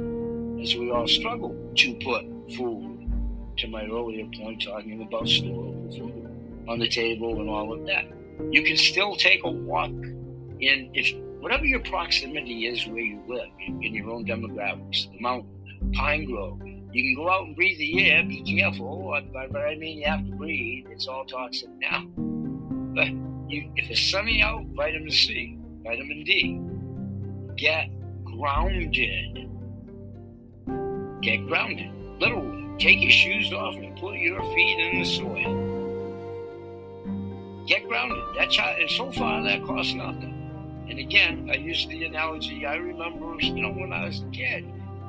as 0.61 0.75
we 0.75 0.91
all 0.91 1.07
struggle 1.07 1.55
to 1.77 1.95
put 1.97 2.25
food, 2.57 3.11
to 3.59 3.69
my 3.69 3.85
earlier 3.85 4.27
point, 4.35 4.63
talking 4.63 5.03
about 5.03 5.25
storable 5.25 5.97
food 5.97 6.65
on 6.67 6.79
the 6.79 6.89
table 6.89 7.41
and 7.41 7.49
all 7.49 7.73
of 7.73 7.85
that. 7.87 8.07
You 8.51 8.63
can 8.63 8.77
still 8.77 9.17
take 9.17 9.45
a 9.45 9.51
walk 9.51 9.91
in 9.91 10.91
if 10.95 11.15
whatever 11.41 11.65
your 11.65 11.81
proximity 11.81 12.67
is 12.67 12.87
where 12.87 13.01
you 13.01 13.23
live 13.29 13.49
in, 13.67 13.83
in 13.83 13.95
your 13.95 14.11
own 14.11 14.25
demographics, 14.25 15.11
the 15.13 15.21
mountain, 15.21 15.93
pine 15.95 16.25
grove. 16.25 16.61
You 16.91 17.03
can 17.03 17.15
go 17.17 17.31
out 17.31 17.47
and 17.47 17.55
breathe 17.55 17.79
the 17.79 18.11
air. 18.11 18.25
Be 18.25 18.43
careful, 18.43 19.11
but, 19.33 19.53
but 19.53 19.61
I 19.61 19.75
mean 19.75 19.99
you 19.99 20.07
have 20.07 20.25
to 20.25 20.33
breathe. 20.33 20.87
It's 20.91 21.07
all 21.07 21.25
toxic 21.27 21.69
now. 21.79 22.07
But 22.95 23.09
you, 23.49 23.71
if 23.77 23.91
it's 23.91 24.11
sunny 24.11 24.43
out, 24.43 24.65
vitamin 24.75 25.11
C, 25.11 25.59
vitamin 25.83 26.25
D. 26.25 26.61
Get 27.57 27.89
grounded. 28.25 29.49
Get 31.23 31.47
grounded. 31.47 31.91
Literally, 32.21 32.79
take 32.79 33.01
your 33.01 33.11
shoes 33.11 33.53
off 33.53 33.75
and 33.75 33.97
put 33.99 34.17
your 34.17 34.43
feet 34.55 34.79
in 34.79 34.99
the 35.01 35.05
soil. 35.05 35.65
Get 37.67 37.89
grounded. 37.89 38.23
That's 38.37 38.57
how, 38.57 38.77
and 38.79 38.91
so 38.91 39.11
far 39.13 39.43
that 39.43 39.65
costs 39.65 39.95
nothing. 39.95 40.35
And 40.89 40.99
again, 40.99 41.51
I 41.53 41.57
use 41.57 41.87
the 41.87 42.05
analogy 42.05 42.65
I 42.65 42.77
remember, 42.77 43.35
you 43.41 43.63
know, 43.63 43.73
when 43.73 43.93
I 43.93 44.07
was 44.07 44.23
a 44.23 44.27
kid 44.27 44.65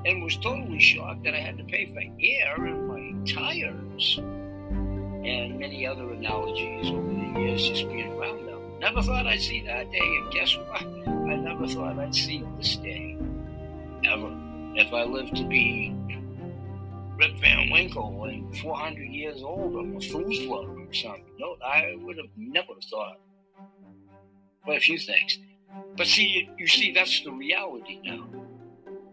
and 0.06 0.23
was 0.23 0.36
totally 0.38 0.80
shocked 0.80 1.23
that 1.23 1.34
I 1.34 1.39
had 1.39 1.58
to 1.58 1.63
pay 1.63 1.86
for 1.86 2.02
air 2.21 2.65
in 2.65 2.88
my 2.88 3.25
tires 3.32 4.19
and 5.25 5.60
many 5.60 5.86
other 5.86 6.12
analogies 6.12 6.89
over 6.91 7.08
the 7.08 7.39
years 7.39 7.67
just 7.67 7.88
being 7.88 8.12
around 8.13 8.45
them. 8.45 8.79
Never 8.79 9.01
thought 9.01 9.27
I'd 9.27 9.41
see 9.41 9.65
that 9.65 9.91
day, 9.91 9.99
and 9.99 10.32
guess 10.32 10.58
what? 10.58 10.82
I 10.82 11.36
never 11.36 11.67
thought 11.67 11.99
I'd 11.99 12.15
see 12.15 12.43
this 12.58 12.77
day 12.77 13.17
ever. 14.05 14.36
If 14.75 14.93
I 14.93 15.03
live 15.03 15.32
to 15.34 15.43
be 15.45 15.93
Rip 17.19 17.38
Van 17.41 17.69
Winkle 17.69 18.23
and 18.25 18.58
400 18.60 19.01
years 19.03 19.43
old 19.43 19.75
or 19.75 19.84
Methuselah 19.84 20.67
or 20.69 20.93
something. 20.93 21.25
No, 21.38 21.58
I 21.65 21.95
would 21.99 22.15
have 22.15 22.29
never 22.38 22.73
thought. 22.89 23.19
Quite 24.63 24.77
a 24.77 24.79
few 24.79 24.97
things. 24.97 25.38
But 25.97 26.08
see, 26.08 26.49
you 26.58 26.67
see, 26.67 26.93
that's 26.93 27.21
the 27.25 27.32
reality 27.32 27.99
now. 28.05 28.25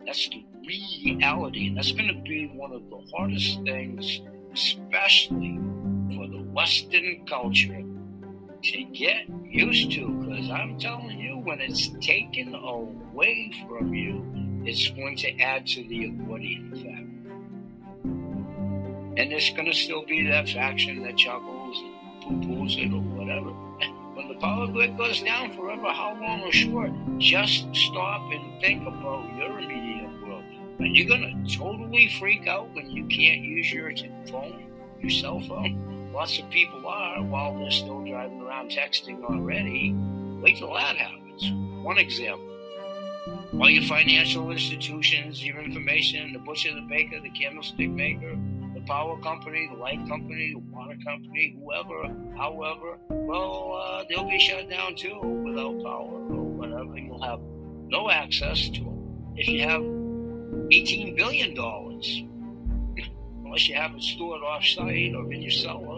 That's 0.05 0.29
the 0.29 0.45
reality. 0.65 1.67
And 1.67 1.77
that's 1.77 1.91
going 1.91 2.07
to 2.07 2.23
be 2.23 2.47
one 2.55 2.71
of 2.73 2.89
the 2.91 3.05
hardest 3.13 3.61
things, 3.65 4.21
especially 4.53 5.59
Western 6.57 7.27
culture, 7.27 7.85
to 8.63 8.85
get 8.85 9.29
used 9.45 9.93
to. 9.93 10.09
Because 10.09 10.49
I'm 10.49 10.79
telling 10.79 11.21
you, 11.21 11.37
when 11.37 11.61
it's 11.61 11.91
taken 12.01 12.55
away 12.55 13.53
from 13.69 13.95
you, 13.95 14.25
it's 14.65 14.89
going 14.89 15.19
to 15.19 15.39
add 15.39 15.67
to 15.67 15.87
the 15.87 16.07
accordion 16.07 16.73
effect. 16.73 17.13
And 19.19 19.31
there's 19.31 19.51
going 19.51 19.67
to 19.67 19.75
still 19.75 20.07
be 20.07 20.27
that 20.29 20.49
faction 20.49 21.03
that 21.03 21.19
chuckles 21.19 21.77
and 22.25 22.43
poo 22.43 22.49
poos 22.49 22.79
it 22.79 22.91
or 22.93 23.03
whatever. 23.03 23.51
When 24.17 24.29
the 24.29 24.37
power 24.37 24.67
grid 24.67 24.97
goes 24.97 25.23
down 25.23 25.55
forever, 25.55 25.93
how 25.93 26.17
long 26.19 26.41
or 26.41 26.51
short, 26.51 26.91
just 27.19 27.67
stop 27.75 28.23
and 28.33 28.59
think 28.63 28.89
about 28.89 29.29
your 29.37 29.59
immediate 29.59 30.27
world. 30.27 30.43
Are 30.81 30.87
you 30.87 31.07
going 31.07 31.45
to 31.45 31.59
totally 31.59 32.09
freak 32.19 32.49
out 32.49 32.75
when 32.75 32.91
you 32.91 33.05
can't 33.05 33.43
use 33.43 33.71
your 33.71 33.93
phone, 34.31 34.65
your 35.03 35.11
cell 35.11 35.39
phone? 35.41 35.96
Lots 36.17 36.39
of 36.39 36.49
people 36.49 36.89
are 36.89 37.23
while 37.23 37.57
they're 37.59 37.71
still 37.71 38.03
driving 38.03 38.41
around 38.41 38.71
texting 38.71 39.23
already. 39.23 39.93
Wait 40.43 40.57
till 40.57 40.73
that 40.73 40.97
happens. 40.97 41.53
One 41.85 41.99
example 41.99 42.57
all 43.53 43.71
your 43.71 43.83
financial 43.83 44.51
institutions, 44.51 45.45
your 45.45 45.61
information, 45.61 46.33
the 46.33 46.39
butcher, 46.39 46.75
the 46.75 46.87
baker, 46.89 47.21
the 47.21 47.31
candlestick 47.31 47.91
maker, 47.91 48.37
the 48.75 48.81
power 48.83 49.19
company, 49.21 49.69
the 49.71 49.77
light 49.77 49.99
company, 50.09 50.53
the 50.55 50.61
water 50.75 50.97
company, 51.05 51.57
whoever, 51.59 52.15
however, 52.37 52.99
well, 53.09 53.75
uh, 53.75 54.05
they'll 54.09 54.29
be 54.29 54.39
shut 54.39 54.69
down 54.71 54.95
too 54.95 55.19
without 55.45 55.83
power 55.83 56.19
or 56.33 56.45
whatever. 56.45 56.99
You'll 56.99 57.23
have 57.23 57.41
no 57.89 58.11
access 58.11 58.69
to 58.71 58.81
them. 58.85 59.35
If 59.37 59.49
you 59.49 59.63
have 59.63 59.83
$18 59.83 61.17
billion, 61.17 61.57
unless 63.45 63.69
you 63.69 63.75
have 63.77 63.95
it 63.95 64.03
stored 64.03 64.43
off-site 64.43 65.15
or 65.15 65.33
in 65.33 65.43
your 65.43 65.51
cellar 65.51 65.96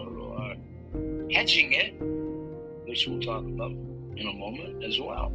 hedging 1.31 1.73
it, 1.73 1.95
which 2.87 3.07
we'll 3.07 3.19
talk 3.19 3.43
about 3.43 3.71
in 3.71 4.27
a 4.27 4.33
moment 4.33 4.83
as 4.83 4.99
well. 4.99 5.31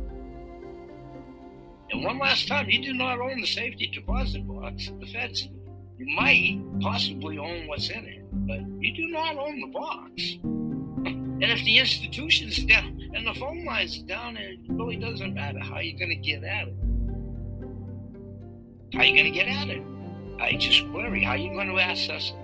And 1.91 2.05
one 2.05 2.19
last 2.19 2.49
time, 2.49 2.69
you 2.69 2.83
do 2.83 2.95
not 2.95 3.21
own 3.21 3.41
the 3.41 3.47
safety 3.47 3.87
deposit 3.87 4.47
box. 4.49 4.91
The 5.01 5.07
feds, 5.07 5.49
you 5.97 6.07
might 6.17 6.61
possibly 6.81 7.39
own 7.39 7.67
what's 7.67 7.91
in 7.91 8.05
it, 8.05 8.25
but 8.33 8.61
you 8.81 8.95
do 8.95 9.09
not 9.09 9.37
own 9.37 9.61
the 9.61 9.67
box. 9.69 10.39
And 11.35 11.51
if 11.51 11.65
the 11.65 11.79
institution's 11.81 12.65
down 12.65 13.11
and 13.13 13.27
the 13.27 13.35
phone 13.35 13.65
lines 13.65 13.99
down, 13.99 14.37
it 14.37 14.61
really 14.69 14.97
doesn't 14.97 15.35
matter. 15.35 15.59
How 15.59 15.75
are 15.75 15.83
you 15.83 15.99
going 15.99 16.11
to 16.11 16.17
get 16.17 16.45
at 16.45 16.69
it? 16.69 16.75
How 18.95 19.01
are 19.01 19.05
you 19.05 19.15
going 19.15 19.33
to 19.33 19.39
get 19.39 19.49
at 19.49 19.69
it? 19.69 19.83
I 20.41 20.57
just 20.57 20.87
worry. 20.89 21.25
How 21.25 21.33
are 21.33 21.37
you 21.37 21.51
going 21.51 21.69
to 21.69 21.79
access 21.81 22.31
it? 22.31 22.44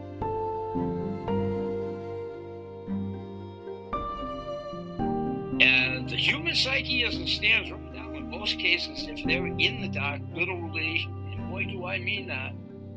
The 6.08 6.16
human 6.16 6.54
psyche 6.56 7.04
as 7.04 7.14
it 7.14 7.28
stands 7.28 7.70
right 7.70 7.94
now, 7.94 8.12
in 8.14 8.28
most 8.30 8.58
cases, 8.58 9.06
if 9.06 9.24
they're 9.24 9.46
in 9.46 9.80
the 9.80 9.88
dark, 9.88 10.20
literally, 10.34 11.06
and 11.06 11.50
boy, 11.50 11.64
do 11.64 11.84
I 11.84 11.98
mean 11.98 12.26
that, 12.26 12.52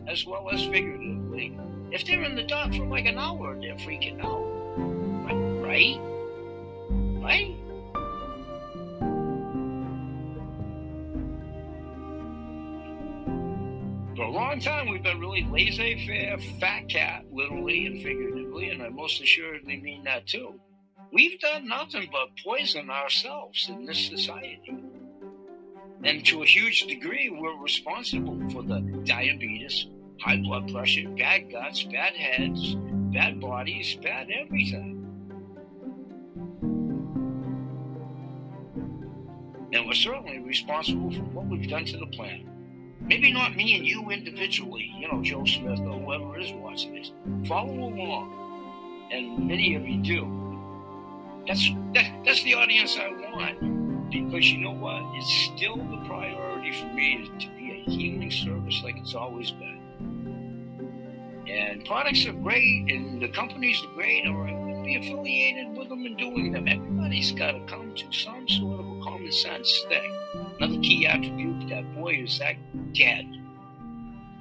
as 0.08 0.26
well 0.26 0.50
as 0.50 0.64
figuratively, 0.64 1.58
if 1.92 2.06
they're 2.06 2.24
in 2.24 2.36
the 2.36 2.44
dark 2.44 2.74
for 2.74 2.86
like 2.88 3.06
an 3.06 3.20
hour, 3.20 3.56
they're 3.62 3.76
freaking 3.76 4.24
out. 4.24 4.42
Right? 5.64 6.00
Right? 7.22 7.56
For 14.16 14.24
a 14.24 14.32
long 14.32 14.60
time, 14.60 14.90
we've 14.90 15.04
been 15.04 15.20
really 15.20 15.48
laissez 15.52 16.06
faire, 16.08 16.38
fat 16.60 16.90
cat, 16.90 17.26
literally 17.32 17.86
and 17.86 18.02
figuratively, 18.02 18.70
and 18.70 18.82
I 18.82 18.90
most 18.90 19.22
assuredly 19.22 19.80
mean 19.82 20.04
that 20.06 20.26
too. 20.26 20.60
We've 21.14 21.40
done 21.40 21.68
nothing 21.68 22.10
but 22.12 22.30
poison 22.44 22.90
ourselves 22.90 23.70
in 23.70 23.86
this 23.86 24.08
society. 24.08 24.76
And 26.04 26.26
to 26.26 26.42
a 26.42 26.46
huge 26.46 26.88
degree, 26.88 27.30
we're 27.30 27.56
responsible 27.62 28.50
for 28.50 28.64
the 28.64 28.80
diabetes, 29.06 29.86
high 30.20 30.38
blood 30.38 30.74
pressure, 30.74 31.08
bad 31.10 31.52
guts, 31.52 31.84
bad 31.84 32.16
heads, 32.16 32.76
bad 33.14 33.40
bodies, 33.40 33.96
bad 34.02 34.32
everything. 34.32 34.90
And 39.72 39.86
we're 39.86 39.94
certainly 39.94 40.40
responsible 40.40 41.12
for 41.12 41.22
what 41.26 41.46
we've 41.46 41.70
done 41.70 41.86
to 41.86 41.98
the 41.98 42.08
planet. 42.08 42.48
Maybe 43.02 43.32
not 43.32 43.56
me 43.56 43.76
and 43.76 43.86
you 43.86 44.10
individually, 44.10 44.92
you 44.98 45.12
know, 45.12 45.22
Joe 45.22 45.46
Smith 45.46 45.80
or 45.82 46.00
whoever 46.00 46.40
is 46.40 46.52
watching 46.54 46.96
this. 46.96 47.12
Follow 47.48 47.72
along. 47.72 49.10
And 49.12 49.48
many 49.48 49.76
of 49.76 49.88
you 49.88 50.02
do. 50.02 50.53
That's 51.48 51.70
that, 51.94 52.24
that's 52.26 52.44
the 52.44 52.56
audience 52.56 52.98
I 52.98 53.10
want 53.10 54.10
because 54.10 54.52
you 54.52 54.60
know 54.60 54.72
what? 54.72 55.02
It's 55.16 55.52
still 55.56 55.76
the 55.76 56.02
priority 56.06 56.72
for 56.74 56.86
me 56.88 57.30
to 57.40 57.48
be 57.58 57.84
a 57.86 57.90
healing 57.90 58.32
service 58.32 58.82
like 58.84 58.98
it's 58.98 59.16
always 59.16 59.52
been. 59.52 59.80
And 61.48 61.84
products 61.86 62.26
are 62.26 62.34
great, 62.34 62.90
and 62.90 63.22
the 63.22 63.28
companies 63.28 63.82
are 63.84 63.94
great, 63.94 64.26
or 64.28 64.48
I 64.48 64.54
would 64.54 64.86
be 64.86 64.96
affiliated 64.96 65.76
with 65.76 65.90
them 65.90 66.06
and 66.06 66.18
doing 66.18 66.52
them. 66.52 66.68
Everybody's 66.68 67.32
got 67.32 67.52
to 67.52 67.66
come 67.66 67.94
to 67.96 68.12
some 68.12 68.48
sort 68.48 68.80
of 68.80 68.86
a 68.86 69.04
common 69.04 69.32
sense 69.32 69.86
thing. 69.90 70.18
Another 70.60 70.80
key 70.82 71.06
attribute 71.06 71.68
that 71.70 71.94
boy 71.96 72.24
is 72.24 72.40
that 72.40 72.56
dead. 72.94 73.26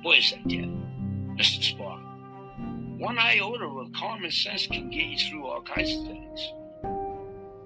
Boy, 0.02 0.16
is 0.16 0.30
that 0.30 0.46
dead. 0.48 0.70
Mr. 1.36 1.76
Spock. 1.76 2.00
One 2.98 3.18
iota 3.18 3.64
of 3.64 3.92
common 3.92 4.30
sense 4.30 4.66
can 4.66 4.90
get 4.90 5.06
you 5.06 5.18
through 5.18 5.46
all 5.46 5.62
kinds 5.62 5.92
of 5.96 6.04
things. 6.04 6.52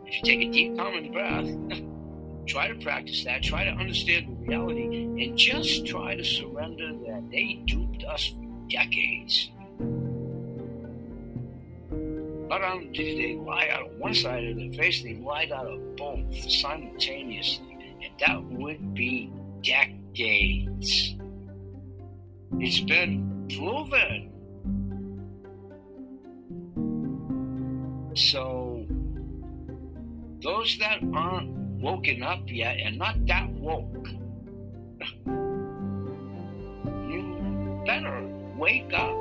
If 0.07 0.15
you 0.15 0.23
take 0.23 0.49
a 0.49 0.53
deep, 0.53 0.77
common 0.77 1.13
breath, 1.13 1.83
Try 2.47 2.69
to 2.69 2.77
practice 2.77 3.25
that. 3.25 3.43
Try 3.43 3.65
to 3.65 3.71
understand 3.71 4.29
the 4.29 4.47
reality 4.47 4.85
and 4.85 5.37
just 5.37 5.85
try 5.85 6.15
to 6.15 6.25
surrender 6.25 6.93
that 7.07 7.29
they 7.31 7.61
duped 7.67 8.05
us 8.05 8.29
for 8.29 8.45
decades. 8.71 9.51
Not 12.49 12.63
only 12.63 12.87
did 12.93 13.19
they 13.19 13.35
lie 13.35 13.69
out 13.73 13.87
of 13.87 13.99
one 13.99 14.15
side 14.15 14.45
of 14.45 14.57
their 14.57 14.73
face, 14.73 15.03
they 15.03 15.15
lied 15.15 15.51
out 15.51 15.67
of 15.67 15.97
both 15.97 16.33
simultaneously. 16.49 17.97
And 18.01 18.13
that 18.21 18.41
would 18.57 18.95
be 18.95 19.33
decades. 19.63 21.17
It's 22.61 22.81
been 22.81 23.49
proven. 23.59 24.31
So, 28.15 28.66
those 30.43 30.77
that 30.79 30.99
aren't 31.15 31.51
woken 31.81 32.23
up 32.23 32.41
yet 32.47 32.79
and 32.79 32.99
not 32.99 33.25
that 33.27 33.49
woke, 33.51 34.09
you 37.09 37.83
better 37.87 38.29
wake 38.57 38.93
up 38.95 39.17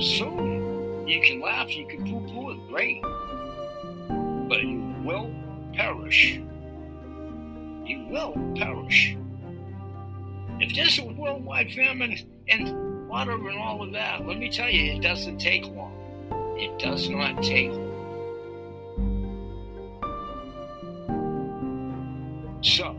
soon. 0.00 1.06
You 1.08 1.20
can 1.22 1.40
laugh, 1.40 1.74
you 1.74 1.86
can 1.86 2.04
poo 2.04 2.20
poo 2.32 2.50
it, 2.50 2.68
great. 2.68 3.02
But 4.48 4.62
you 4.62 4.94
will 5.04 5.30
perish. 5.74 6.40
You 7.84 8.06
will 8.10 8.34
perish. 8.56 9.16
If 10.60 10.74
there's 10.74 10.98
a 10.98 11.06
worldwide 11.06 11.72
famine 11.72 12.18
and 12.48 13.08
water 13.08 13.32
and 13.32 13.58
all 13.58 13.82
of 13.82 13.92
that, 13.92 14.26
let 14.26 14.38
me 14.38 14.50
tell 14.50 14.68
you, 14.68 14.92
it 14.92 15.02
doesn't 15.02 15.38
take 15.38 15.66
long. 15.66 15.96
It 16.58 16.78
does 16.78 17.08
not 17.08 17.42
take 17.42 17.70
long. 17.72 17.89
So, 22.62 22.94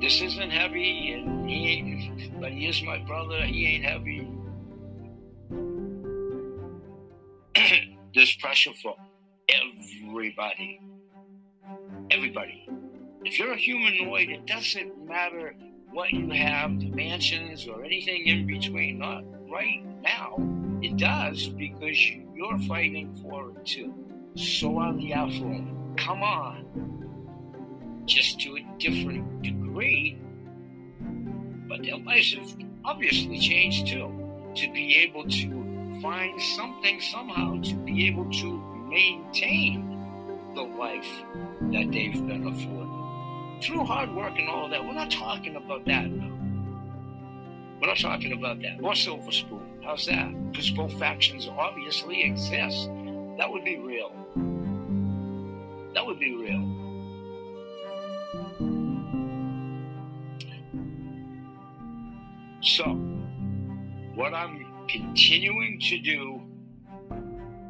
this 0.00 0.20
isn't 0.20 0.50
heavy, 0.50 1.12
and 1.12 1.48
he 1.48 1.68
ain't, 1.68 2.38
but 2.40 2.52
he 2.52 2.68
is 2.68 2.82
my 2.82 2.98
brother. 2.98 3.40
He 3.46 3.66
ain't 3.66 3.84
heavy. 3.84 4.28
There's 8.14 8.34
pressure 8.36 8.72
for 8.82 8.94
everybody. 9.48 10.80
Everybody. 12.10 12.68
If 13.24 13.38
you're 13.38 13.52
a 13.52 13.56
humanoid, 13.56 14.28
it 14.28 14.44
doesn't 14.46 15.06
matter 15.08 15.54
what 15.90 16.12
you 16.12 16.28
have, 16.30 16.78
the 16.78 16.90
mansions 16.90 17.66
or 17.66 17.84
anything 17.84 18.26
in 18.26 18.46
between. 18.46 18.98
Not 18.98 19.24
right 19.50 19.82
now. 20.02 20.36
It 20.82 20.98
does 20.98 21.48
because 21.48 21.98
you're 22.34 22.58
fighting 22.68 23.14
for 23.22 23.50
it 23.50 23.64
too. 23.64 23.94
So 24.34 24.78
are 24.78 24.92
the 24.92 25.14
affluent. 25.14 25.96
Come 25.96 26.22
on 26.22 27.02
just 28.06 28.40
to 28.40 28.56
a 28.56 28.66
different 28.78 29.42
degree. 29.42 30.18
But 31.68 31.82
their 31.82 31.96
lives 31.96 32.34
have 32.34 32.56
obviously 32.84 33.38
changed 33.38 33.86
too. 33.88 34.18
to 34.54 34.72
be 34.72 34.96
able 34.98 35.24
to 35.24 36.00
find 36.02 36.40
something 36.40 37.00
somehow 37.00 37.60
to 37.62 37.74
be 37.76 38.06
able 38.06 38.30
to 38.30 38.60
maintain 38.88 39.88
the 40.54 40.62
life 40.62 41.08
that 41.70 41.90
they've 41.90 42.26
been 42.26 42.46
afforded 42.46 43.62
through 43.62 43.84
hard 43.84 44.14
work 44.14 44.34
and 44.36 44.48
all 44.48 44.68
that. 44.68 44.84
We're 44.84 44.92
not 44.92 45.10
talking 45.10 45.56
about 45.56 45.86
that 45.86 46.10
now. 46.10 46.28
We're 47.80 47.86
not 47.86 47.98
talking 47.98 48.32
about 48.32 48.60
that. 48.60 48.78
Or 48.82 48.94
silver 48.94 49.32
spoon. 49.32 49.80
How's 49.82 50.06
that? 50.06 50.52
Because 50.52 50.70
both 50.70 50.92
factions 50.98 51.48
obviously 51.48 52.22
exist. 52.24 52.88
That 53.38 53.50
would 53.50 53.64
be 53.64 53.78
real. 53.78 54.12
That 55.94 56.04
would 56.04 56.18
be 56.18 56.34
real. 56.36 56.81
So, 62.62 62.84
what 64.14 64.32
I'm 64.34 64.64
continuing 64.88 65.80
to 65.80 65.98
do, 65.98 66.42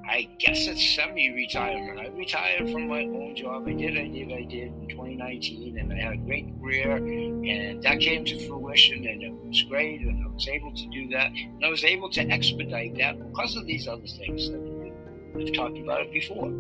I 0.06 0.28
guess 0.38 0.66
it's 0.66 0.94
semi 0.94 1.30
retirement. 1.30 1.98
I 1.98 2.08
retired 2.08 2.70
from 2.70 2.88
my 2.88 3.00
own 3.04 3.34
job. 3.34 3.66
I 3.66 3.72
did, 3.72 3.96
I 3.96 4.08
did, 4.08 4.30
I 4.30 4.42
did 4.42 4.68
in 4.68 4.88
2019, 4.90 5.78
and 5.78 5.92
I 5.94 5.96
had 5.96 6.12
a 6.12 6.16
great 6.18 6.46
career, 6.60 6.96
and 6.96 7.82
that 7.82 8.00
came 8.00 8.26
to 8.26 8.46
fruition, 8.46 9.06
and 9.06 9.22
it 9.22 9.32
was 9.32 9.62
great, 9.62 10.02
and 10.02 10.26
I 10.26 10.28
was 10.28 10.46
able 10.46 10.74
to 10.74 10.86
do 10.88 11.08
that, 11.08 11.28
and 11.28 11.64
I 11.64 11.70
was 11.70 11.84
able 11.84 12.10
to 12.10 12.20
expedite 12.28 12.94
that 12.98 13.18
because 13.18 13.56
of 13.56 13.64
these 13.64 13.88
other 13.88 14.06
things 14.06 14.50
that 14.50 14.92
we've 15.34 15.54
talked 15.54 15.78
about 15.78 16.02
it 16.02 16.12
before. 16.12 16.52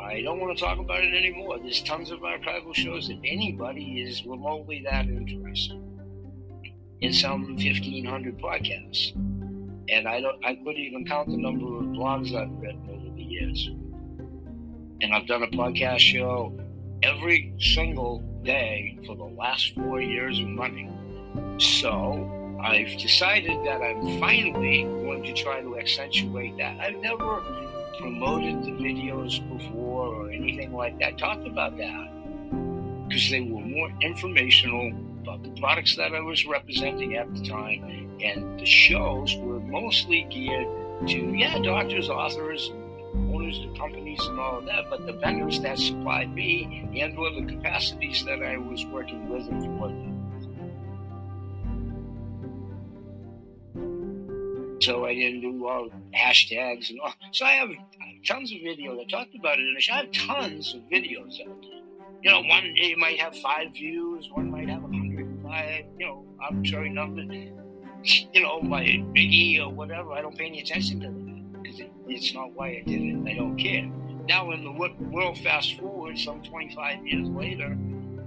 I 0.00 0.22
don't 0.22 0.40
want 0.40 0.58
to 0.58 0.64
talk 0.64 0.80
about 0.80 1.04
it 1.04 1.14
anymore. 1.14 1.60
There's 1.60 1.82
tons 1.82 2.10
of 2.10 2.18
archival 2.20 2.74
shows 2.74 3.10
if 3.10 3.18
anybody 3.24 4.02
is 4.02 4.26
remotely 4.26 4.82
that 4.90 5.06
interested 5.06 5.85
in 7.00 7.12
some 7.12 7.56
1,500 7.56 8.38
podcasts. 8.38 9.14
And 9.88 10.08
I 10.08 10.20
don't, 10.20 10.44
I 10.44 10.54
couldn't 10.56 10.76
even 10.76 11.06
count 11.06 11.28
the 11.28 11.36
number 11.36 11.66
of 11.66 11.84
blogs 11.96 12.34
I've 12.34 12.50
written 12.60 12.88
over 12.90 13.16
the 13.16 13.22
years. 13.22 13.68
And 15.00 15.14
I've 15.14 15.26
done 15.26 15.42
a 15.42 15.48
podcast 15.48 16.00
show 16.00 16.58
every 17.02 17.54
single 17.58 18.20
day 18.42 18.98
for 19.06 19.14
the 19.14 19.24
last 19.24 19.74
four 19.74 20.00
years 20.00 20.42
running. 20.42 20.92
So 21.58 22.58
I've 22.62 22.98
decided 22.98 23.64
that 23.66 23.82
I'm 23.82 24.18
finally 24.18 24.82
going 24.82 25.22
to 25.24 25.32
try 25.34 25.60
to 25.60 25.78
accentuate 25.78 26.56
that. 26.58 26.80
I've 26.80 26.96
never 26.96 27.42
promoted 27.98 28.64
the 28.64 28.70
videos 28.72 29.40
before 29.56 30.14
or 30.14 30.30
anything 30.30 30.72
like 30.72 30.98
that, 30.98 31.18
talked 31.18 31.46
about 31.46 31.76
that 31.78 32.10
because 33.08 33.30
they 33.30 33.40
were 33.40 33.60
more 33.60 33.90
informational 34.00 34.92
about 35.26 35.42
the 35.42 35.50
products 35.60 35.96
that 35.96 36.14
I 36.14 36.20
was 36.20 36.46
representing 36.46 37.16
at 37.16 37.34
the 37.34 37.44
time, 37.44 38.16
and 38.22 38.60
the 38.60 38.66
shows 38.66 39.34
were 39.38 39.58
mostly 39.58 40.22
geared 40.30 40.68
to, 41.08 41.34
yeah, 41.34 41.58
doctors, 41.58 42.08
authors, 42.08 42.70
owners 43.32 43.58
of 43.64 43.76
companies 43.76 44.20
and 44.26 44.38
all 44.38 44.58
of 44.58 44.66
that, 44.66 44.88
but 44.88 45.04
the 45.04 45.14
vendors 45.14 45.60
that 45.60 45.78
supplied 45.78 46.32
me 46.32 46.88
and 47.00 47.18
or 47.18 47.30
the 47.32 47.44
capacities 47.44 48.24
that 48.24 48.42
I 48.42 48.56
was 48.56 48.86
working 48.86 49.28
with 49.28 49.48
and 49.48 49.62
for 49.78 49.88
them. 49.88 50.12
So 54.80 55.06
I 55.06 55.14
didn't 55.14 55.40
do 55.40 55.66
all 55.66 55.88
hashtags 56.14 56.90
and 56.90 57.00
all. 57.00 57.12
So 57.32 57.44
I 57.46 57.52
have 57.52 57.70
tons 58.24 58.52
of 58.52 58.58
videos. 58.58 59.00
I 59.00 59.04
talked 59.10 59.34
about 59.34 59.58
it 59.58 59.66
in 59.66 59.74
the 59.74 59.80
show. 59.80 59.94
I 59.94 59.96
have 59.96 60.12
tons 60.12 60.74
of 60.74 60.82
videos 60.82 61.40
out 61.40 61.62
there. 61.62 61.80
You 62.22 62.30
know, 62.30 62.42
one 62.42 62.76
you 62.76 62.96
might 62.96 63.18
have 63.18 63.36
five 63.38 63.72
views, 63.72 64.28
one 64.32 64.50
might 64.50 64.68
have 64.68 64.84
a 64.84 64.88
I, 65.56 65.86
you 65.98 66.06
know, 66.06 66.24
arbitrary 66.40 66.90
number, 66.90 67.22
you 67.22 68.42
know, 68.42 68.60
my 68.60 68.84
biggie 69.14 69.60
or 69.60 69.70
whatever. 69.70 70.12
I 70.12 70.20
don't 70.20 70.36
pay 70.36 70.46
any 70.46 70.60
attention 70.60 71.00
to 71.00 71.06
that 71.08 71.62
because 71.62 71.80
it, 71.80 71.92
it's 72.06 72.34
not 72.34 72.52
why 72.52 72.68
I 72.68 72.82
did 72.86 73.00
it. 73.00 73.30
I 73.30 73.34
don't 73.34 73.56
care. 73.56 73.90
Now, 74.28 74.50
in 74.50 74.64
the 74.64 74.72
world, 74.72 75.38
fast 75.38 75.78
forward 75.78 76.18
some 76.18 76.42
25 76.42 77.06
years 77.06 77.28
later, 77.28 77.76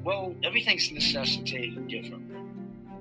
well, 0.04 0.34
everything's 0.44 0.92
necessitated 0.92 1.88
different. 1.88 2.24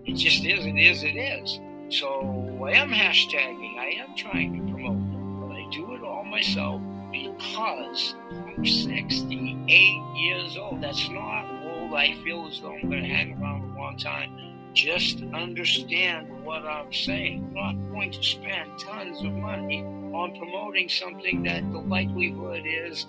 It 0.05 0.15
just 0.15 0.45
is. 0.45 0.67
It 0.67 0.77
is. 0.77 1.03
It 1.03 1.17
is. 1.17 1.61
So 1.91 2.61
I 2.65 2.73
am 2.73 2.91
hashtagging. 2.91 3.79
I 3.79 4.03
am 4.03 4.17
trying 4.17 4.55
to 4.55 4.73
promote, 4.73 5.49
but 5.49 5.55
I 5.55 5.69
do 5.71 5.95
it 5.95 6.03
all 6.03 6.25
myself 6.25 6.83
because 7.13 8.15
I'm 8.33 8.65
68 8.65 10.03
years 10.17 10.57
old. 10.57 10.83
That's 10.83 11.09
not 11.09 11.47
old. 11.65 11.95
I 11.95 12.15
feel 12.25 12.47
as 12.51 12.61
though 12.61 12.75
I'm 12.75 12.91
going 12.91 13.03
to 13.03 13.09
hang 13.09 13.41
around 13.41 13.68
time. 13.99 14.71
Just 14.75 15.23
understand 15.35 16.45
what 16.45 16.65
I'm 16.65 16.93
saying. 16.93 17.55
I'm 17.59 17.81
not 17.83 17.91
going 17.91 18.13
to 18.13 18.23
spend 18.23 18.79
tons 18.79 19.19
of 19.25 19.33
money 19.33 19.83
on 19.83 20.37
promoting 20.37 20.89
something 20.89 21.43
that 21.43 21.71
the 21.73 21.79
likelihood 21.79 22.63
is, 22.65 23.07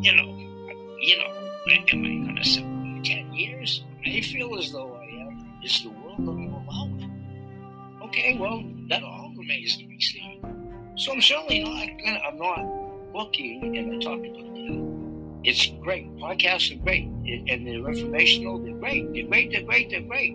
you 0.00 0.14
know, 0.14 0.36
you 1.00 1.18
know, 1.18 1.50
am 1.70 2.04
I 2.04 2.24
going 2.24 2.36
to 2.36 2.44
sell 2.44 2.64
in 2.64 3.02
10 3.04 3.32
years? 3.32 3.84
I 4.06 4.20
feel 4.20 4.58
as 4.58 4.72
though 4.72 4.94
I 4.94 5.04
am. 5.04 5.60
Is 5.62 5.82
the 5.82 5.90
world 5.90 6.24
going 6.24 6.50
to 6.50 6.56
allow 6.56 6.88
it? 6.98 8.06
Okay, 8.06 8.36
well, 8.38 8.62
that 8.88 9.02
all 9.02 9.32
remains 9.36 9.76
to 9.78 9.86
be 9.86 10.00
seen. 10.00 10.40
So 10.96 11.12
I'm 11.12 11.20
certainly 11.20 11.62
not 11.64 11.88
I'm 12.26 12.38
not 12.38 13.14
looking, 13.14 13.76
and 13.76 13.94
I 13.94 13.98
talked 13.98 14.26
about 14.26 14.53
it's 15.44 15.66
great. 15.82 16.10
Podcasts 16.16 16.74
are 16.74 16.82
great, 16.82 17.04
and 17.04 17.66
they're 17.66 17.86
informational. 17.88 18.58
They're 18.58 18.74
great. 18.74 19.12
They're 19.12 19.26
great. 19.26 19.50
They're 19.50 19.62
great. 19.62 19.90
They're 19.90 20.00
great. 20.00 20.32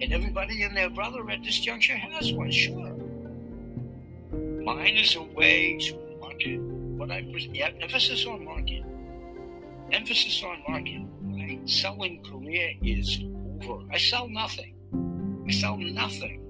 And 0.00 0.12
everybody 0.12 0.62
and 0.62 0.76
their 0.76 0.90
brother 0.90 1.28
at 1.30 1.42
this 1.42 1.58
juncture 1.58 1.96
has 1.96 2.32
one, 2.32 2.50
sure. 2.50 2.94
Mine 4.62 4.96
is 4.96 5.16
a 5.16 5.22
way 5.22 5.78
to 5.78 6.18
market 6.20 6.60
what 6.60 7.10
I 7.10 7.22
present. 7.22 7.56
Emphasis 7.80 8.26
on 8.26 8.44
market. 8.44 8.84
Emphasis 9.92 10.42
on 10.44 10.62
market. 10.68 11.02
My 11.22 11.58
selling 11.64 12.22
career 12.24 12.74
is 12.82 13.20
over. 13.62 13.84
I 13.90 13.98
sell 13.98 14.28
nothing. 14.28 14.74
I 15.48 15.52
sell 15.52 15.76
nothing. 15.76 16.42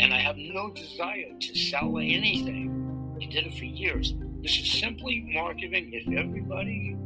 And 0.00 0.12
I 0.12 0.18
have 0.18 0.36
no 0.36 0.70
desire 0.70 1.32
to 1.40 1.54
sell 1.54 1.98
anything. 1.98 3.16
I 3.20 3.24
did 3.26 3.46
it 3.46 3.54
for 3.58 3.64
years. 3.64 4.14
This 4.42 4.58
is 4.58 4.72
simply 4.72 5.20
marketing. 5.34 5.90
If 5.92 6.08
everybody, 6.08 6.96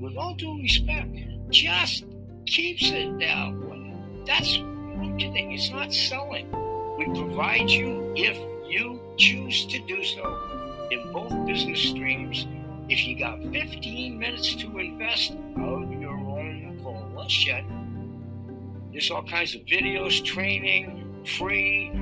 with 0.00 0.16
all 0.16 0.34
due 0.34 0.60
respect, 0.60 1.14
just 1.50 2.04
keeps 2.46 2.90
it 2.90 3.16
that 3.20 3.54
way, 3.54 3.94
that's 4.26 4.58
marketing. 4.58 5.52
It's 5.52 5.70
not 5.70 5.94
selling. 5.94 6.50
We 6.98 7.04
provide 7.06 7.70
you 7.70 8.12
if 8.16 8.36
you 8.68 9.00
choose 9.16 9.66
to 9.66 9.78
do 9.86 10.02
so 10.02 10.88
in 10.90 11.12
both 11.12 11.32
business 11.46 11.80
streams. 11.80 12.48
If 12.88 13.06
you 13.06 13.16
got 13.16 13.40
15 13.40 14.18
minutes 14.18 14.56
to 14.56 14.78
invest 14.78 15.34
of 15.56 15.92
your 15.92 16.10
own 16.10 16.76
volition, 16.82 18.90
there's 18.90 19.12
all 19.12 19.22
kinds 19.22 19.54
of 19.54 19.60
videos, 19.62 20.24
training, 20.24 21.22
free. 21.38 21.92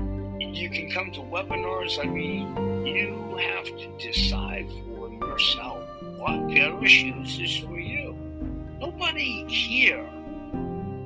You 0.40 0.70
can 0.70 0.90
come 0.90 1.10
to 1.12 1.20
webinars. 1.20 1.98
I 1.98 2.06
mean, 2.06 2.86
you 2.86 3.36
have 3.38 3.66
to 3.66 3.98
decide 3.98 4.68
for 4.86 5.10
yourself 5.10 5.84
what 6.16 6.48
pair 6.48 6.72
of 6.72 6.88
shoes 6.88 7.38
is 7.40 7.56
for 7.58 7.78
you. 7.78 8.16
Nobody 8.78 9.44
here, 9.48 10.08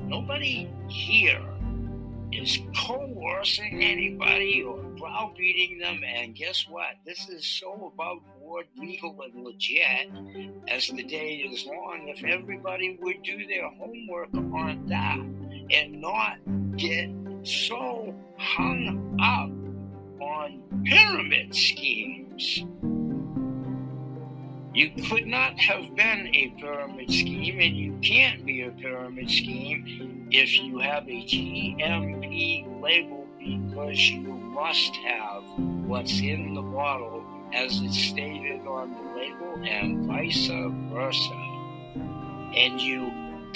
nobody 0.07 0.71
here 0.89 1.43
is 2.33 2.59
coercing 2.77 3.83
anybody 3.83 4.63
or 4.63 4.83
browbeating 4.99 5.79
them. 5.79 6.03
And 6.05 6.35
guess 6.35 6.67
what? 6.69 6.97
This 7.05 7.29
is 7.29 7.47
so 7.47 7.93
above 7.93 8.19
board, 8.39 8.67
legal, 8.77 9.19
and 9.23 9.45
legit 9.45 10.11
as 10.69 10.89
the 10.89 11.03
day 11.03 11.37
is 11.37 11.67
long. 11.67 12.09
If 12.09 12.25
everybody 12.25 12.99
would 13.01 13.23
do 13.23 13.47
their 13.47 13.69
homework 13.71 14.35
on 14.35 14.87
that 14.89 15.19
and 15.75 16.01
not 16.01 16.39
get 16.77 17.11
so 17.45 18.15
hung 18.39 19.19
up 19.21 19.51
on 20.23 20.63
pyramid 20.85 21.55
schemes. 21.55 22.65
You 24.75 24.91
could 25.09 25.27
not 25.27 25.59
have 25.59 25.95
been 25.95 26.35
a 26.35 26.55
pyramid 26.59 27.11
scheme, 27.11 27.61
and 27.61 27.77
you 27.77 27.99
can't 28.03 28.45
be 28.47 28.63
a 28.63 28.71
pyramid 28.71 29.31
scheme 29.31 30.29
if 30.31 30.59
you 30.59 30.79
have 30.79 31.07
a 31.09 31.25
GMP 31.25 32.81
label 32.81 33.27
because 33.39 34.09
you 34.09 34.21
must 34.21 34.95
have 34.97 35.43
what's 35.87 36.21
in 36.21 36.55
the 36.55 36.63
bottle 36.63 37.23
as 37.53 37.83
it's 37.83 37.99
stated 37.99 38.67
on 38.67 38.93
the 38.93 39.21
label, 39.21 39.63
and 39.63 40.07
vice 40.07 40.49
versa. 40.49 41.35
And 42.57 42.81
you 42.81 43.13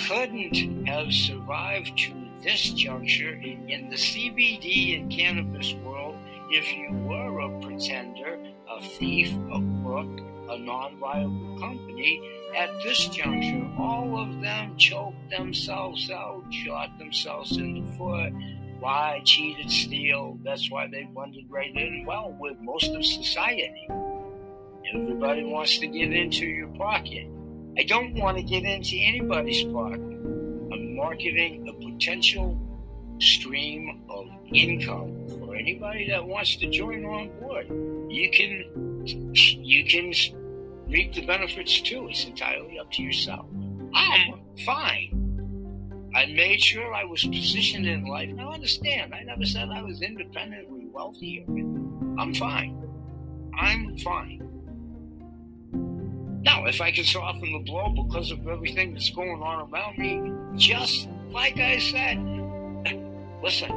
couldn't 0.07 0.87
have 0.87 1.12
survived 1.12 1.96
to 1.99 2.25
this 2.42 2.70
juncture 2.70 3.33
in 3.33 3.88
the 3.90 3.96
CBD 3.96 5.01
and 5.01 5.11
cannabis 5.11 5.75
world 5.85 6.16
if 6.51 6.72
you 6.77 6.92
were 6.92 7.40
a 7.40 7.61
pretender, 7.61 8.38
a 8.70 8.81
thief, 8.81 9.33
a 9.53 9.83
crook, 9.83 10.20
a 10.49 10.59
non 10.59 10.96
viable 10.99 11.59
company, 11.59 12.22
at 12.57 12.70
this 12.85 13.09
juncture, 13.09 13.68
all 13.79 14.18
of 14.18 14.40
them 14.40 14.77
choked 14.77 15.31
themselves 15.31 16.11
out, 16.11 16.44
shot 16.51 16.99
themselves 16.99 17.57
in 17.57 17.85
the 17.85 17.92
foot, 17.96 18.33
lie, 18.81 19.20
cheated, 19.25 19.70
steal. 19.70 20.38
That's 20.44 20.70
why 20.70 20.87
they 20.87 21.05
blended 21.05 21.46
right 21.49 21.75
in 21.75 22.05
well 22.07 22.37
with 22.38 22.59
most 22.61 22.94
of 22.94 23.05
society. 23.05 23.88
Everybody 24.94 25.44
wants 25.44 25.79
to 25.79 25.87
get 25.88 26.12
into 26.12 26.46
your 26.46 26.68
pocket. 26.68 27.27
I 27.77 27.83
don't 27.83 28.14
want 28.14 28.37
to 28.38 28.42
get 28.42 28.62
into 28.62 28.96
anybody's 28.96 29.64
pocket. 29.64 30.01
I'm 30.01 30.96
marketing 30.96 31.68
a 31.68 31.86
potential 31.96 32.59
stream 33.18 34.02
of 34.11 34.26
income 34.52 35.26
for 35.38 35.56
anybody 35.56 36.09
that 36.11 36.24
wants 36.24 36.56
to 36.56 36.68
join 36.68 37.04
on 37.04 37.30
board. 37.40 37.66
You 38.11 38.30
can 38.30 39.06
you 39.06 39.85
can 39.85 40.12
reap 40.88 41.14
the 41.14 41.24
benefits 41.24 41.80
too. 41.80 42.09
It's 42.09 42.24
entirely 42.24 42.78
up 42.78 42.90
to 42.92 43.02
yourself. 43.02 43.46
I'm 43.94 44.40
fine. 44.64 45.22
I 46.14 46.26
made 46.26 46.61
sure 46.61 46.94
I 46.94 47.04
was 47.04 47.24
positioned 47.24 47.87
in 47.87 48.04
life. 48.04 48.28
Now 48.30 48.52
understand, 48.52 49.14
I 49.14 49.22
never 49.22 49.44
said 49.44 49.68
I 49.70 49.82
was 49.82 50.02
independently 50.02 50.87
wealthy. 50.90 51.44
I'm 52.18 52.35
fine. 52.35 52.82
I'm 53.59 53.96
fine. 53.98 54.42
Now, 56.42 56.64
if 56.66 56.80
I 56.80 56.92
can 56.92 57.04
soften 57.04 57.52
the 57.52 57.59
blow 57.59 57.90
because 58.04 58.30
of 58.30 58.46
everything 58.46 58.92
that's 58.92 59.11
going 59.11 59.42
on 59.42 59.68
around 59.68 59.98
me, 59.98 60.32
just 60.56 61.09
like 61.37 61.59
I 61.59 61.79
said, 61.79 62.16
listen, 63.42 63.68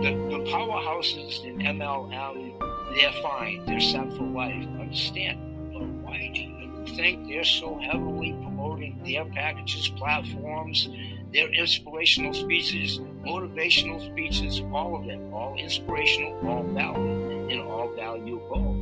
the, 0.00 0.10
the 0.30 0.40
powerhouses 0.50 1.44
in 1.44 1.58
MLM, 1.58 2.58
they're 2.96 3.12
fine. 3.22 3.62
They're 3.66 3.78
set 3.78 4.10
for 4.14 4.22
life. 4.22 4.66
Understand. 4.80 5.38
But 5.74 5.82
why 5.82 6.30
do 6.32 6.40
you 6.40 6.96
think 6.96 7.28
they're 7.28 7.44
so 7.44 7.78
heavily 7.78 8.32
promoting 8.42 8.98
their 9.04 9.26
packages, 9.26 9.88
platforms, 9.88 10.88
their 11.30 11.52
inspirational 11.52 12.32
speeches, 12.32 13.00
motivational 13.22 14.00
speeches, 14.10 14.62
all 14.72 14.96
of 14.96 15.06
it, 15.10 15.20
all 15.34 15.56
inspirational, 15.58 16.38
all 16.48 16.62
valid, 16.62 17.50
and 17.52 17.60
all 17.60 17.92
valuable? 17.94 18.72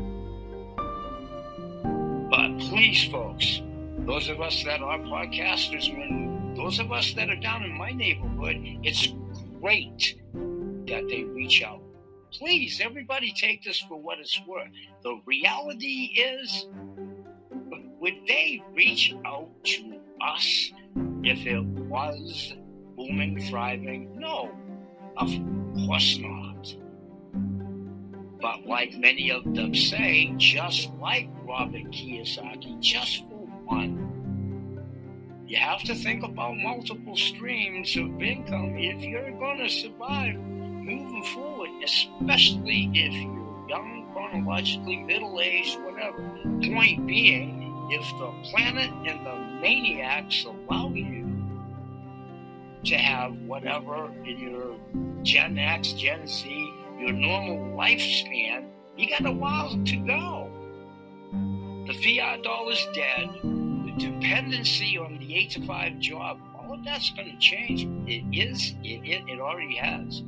But 2.31 2.57
please, 2.69 3.03
folks, 3.09 3.63
those 3.99 4.29
of 4.29 4.41
us 4.41 4.63
that 4.63 4.81
are 4.81 4.99
podcasters, 5.01 5.93
when 5.93 6.34
those 6.55 6.79
of 6.79 6.93
us 6.93 7.13
that 7.15 7.29
are 7.29 7.37
down 7.37 7.65
in 7.65 7.77
my 7.77 7.93
neighborhood, 7.93 8.57
it's 8.83 9.09
great 9.61 10.17
that 10.87 11.09
they 11.09 11.25
reach 11.25 11.63
out. 11.63 11.83
Please, 12.33 12.81
everybody 12.83 13.33
take 13.33 13.63
this 13.63 13.79
for 13.81 14.01
what 14.01 14.19
it's 14.19 14.41
worth. 14.47 14.69
The 15.03 15.21
reality 15.27 16.13
is, 16.17 16.67
would 18.01 18.15
they 18.27 18.63
reach 18.75 19.15
out 19.25 19.49
to 19.65 20.01
us 20.21 20.73
if 21.23 21.47
it 21.47 21.65
was 21.65 22.55
booming, 22.97 23.41
thriving? 23.49 24.19
No, 24.19 24.51
of 25.17 25.31
course 25.87 26.19
not. 26.19 26.75
But 28.41 28.67
like 28.67 28.95
many 28.99 29.31
of 29.31 29.45
them 29.55 29.75
say, 29.75 30.35
just 30.37 30.93
like 31.01 31.29
Robert 31.45 31.85
Kiyosaki, 31.93 32.79
just 32.81 33.21
for 33.21 33.47
one, 33.65 34.04
you 35.47 35.59
have 35.59 35.83
to 35.85 35.95
think 35.95 36.25
about 36.25 36.57
multiple 36.57 37.17
streams 37.17 37.97
of 37.97 38.23
income 38.23 38.77
if 38.79 39.03
you're 39.03 39.31
going 39.33 39.59
to 39.59 39.69
survive 39.69 40.37
moving 40.37 41.23
forward, 41.35 41.71
especially 41.83 42.91
if 42.95 43.13
you're 43.13 43.69
young, 43.69 44.11
chronologically 44.13 44.97
middle 44.97 45.41
aged, 45.41 45.79
whatever. 45.81 46.19
Point 46.63 47.07
being, 47.07 47.89
if 47.91 48.03
the 48.19 48.51
planet 48.51 48.91
and 49.07 49.27
the 49.27 49.35
maniacs 49.61 50.45
allow 50.45 50.89
you 50.89 51.25
to 52.85 52.97
have 52.97 53.37
whatever 53.43 54.11
in 54.25 54.39
your 54.39 54.77
Gen 55.23 55.59
X, 55.59 55.93
Gen 55.93 56.27
Z, 56.27 56.49
your 56.99 57.13
normal 57.13 57.77
lifespan, 57.77 58.67
you 58.97 59.09
got 59.09 59.27
a 59.27 59.33
while 59.33 59.71
to 59.85 59.97
go. 60.07 60.51
The 61.87 61.93
fiat 61.95 62.43
dollar's 62.43 62.87
dead. 62.95 63.54
Dependency 63.99 64.99
on 64.99 65.19
the 65.19 65.35
eight 65.35 65.51
to 65.51 65.67
five 65.67 65.99
job, 65.99 66.41
all 66.57 66.75
of 66.75 66.85
that's 66.85 67.11
going 67.11 67.31
to 67.31 67.39
change. 67.39 67.85
It 68.09 68.25
is. 68.37 68.75
It, 68.83 69.03
it, 69.05 69.23
it 69.29 69.41
already 69.41 69.77
has. 69.77 70.23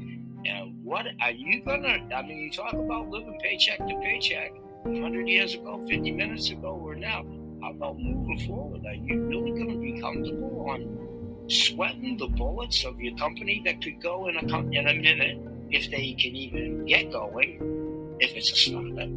And 0.45 0.77
what 0.85 1.07
are 1.21 1.33
you 1.33 1.63
gonna? 1.65 1.99
I 2.15 2.23
mean, 2.23 2.39
you 2.39 2.51
talk 2.53 2.73
about 2.73 3.09
living 3.09 3.39
paycheck 3.43 3.79
to 3.79 4.01
paycheck. 4.01 4.53
100 4.85 5.29
years 5.29 5.55
ago, 5.55 5.85
50 5.89 6.13
minutes 6.13 6.51
ago, 6.51 6.81
or 6.81 6.95
now. 6.95 7.25
How 7.63 7.71
about 7.71 7.99
moving 7.99 8.47
forward? 8.47 8.85
Are 8.87 8.95
you 8.95 9.23
really 9.25 9.51
going 9.51 9.71
to 9.71 9.79
be 9.79 10.01
comfortable 10.01 10.67
on 10.71 11.49
sweating 11.49 12.17
the 12.17 12.29
bullets 12.29 12.85
of 12.85 13.01
your 13.01 13.17
company 13.17 13.63
that 13.65 13.83
could 13.83 14.01
go 14.01 14.29
in 14.29 14.37
a 14.37 14.59
in 14.71 14.89
a 14.89 14.95
minute 14.95 15.39
if 15.71 15.91
they 15.91 16.13
can 16.13 16.37
even 16.37 16.85
get 16.85 17.11
going? 17.11 18.17
If 18.21 18.37
it's 18.37 18.53
a 18.53 18.57
startup, 18.57 19.09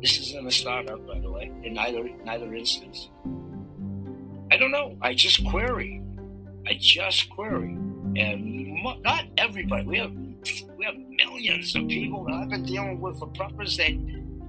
this 0.00 0.18
isn't 0.18 0.46
a 0.46 0.50
startup, 0.50 1.06
by 1.06 1.20
the 1.20 1.30
way, 1.30 1.52
in 1.62 1.74
neither 1.74 2.08
neither 2.24 2.54
instance. 2.54 3.10
I 4.52 4.58
don't 4.58 4.70
know. 4.70 4.98
I 5.00 5.14
just 5.14 5.42
query. 5.46 6.02
I 6.66 6.74
just 6.78 7.30
query, 7.30 7.70
and 8.16 8.84
not 9.02 9.24
everybody. 9.38 9.86
We 9.86 9.96
have 9.96 10.12
we 10.76 10.84
have 10.84 10.94
millions 11.08 11.74
of 11.74 11.88
people 11.88 12.26
that 12.26 12.34
I've 12.34 12.50
been 12.50 12.66
dealing 12.66 13.00
with 13.00 13.18
for 13.18 13.28
purpose 13.28 13.78
that 13.78 13.92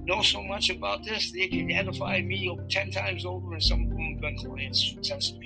know 0.04 0.20
so 0.20 0.42
much 0.42 0.68
about 0.68 1.04
this, 1.04 1.32
they 1.32 1.48
can 1.48 1.70
edify 1.70 2.20
me 2.20 2.54
10 2.68 2.90
times 2.90 3.24
over, 3.24 3.54
and 3.54 3.62
some 3.62 3.84
of 3.84 3.88
them 3.88 4.12
have 4.12 4.20
been 4.20 4.36
clients 4.36 4.94
since 5.00 5.30
the 5.30 5.38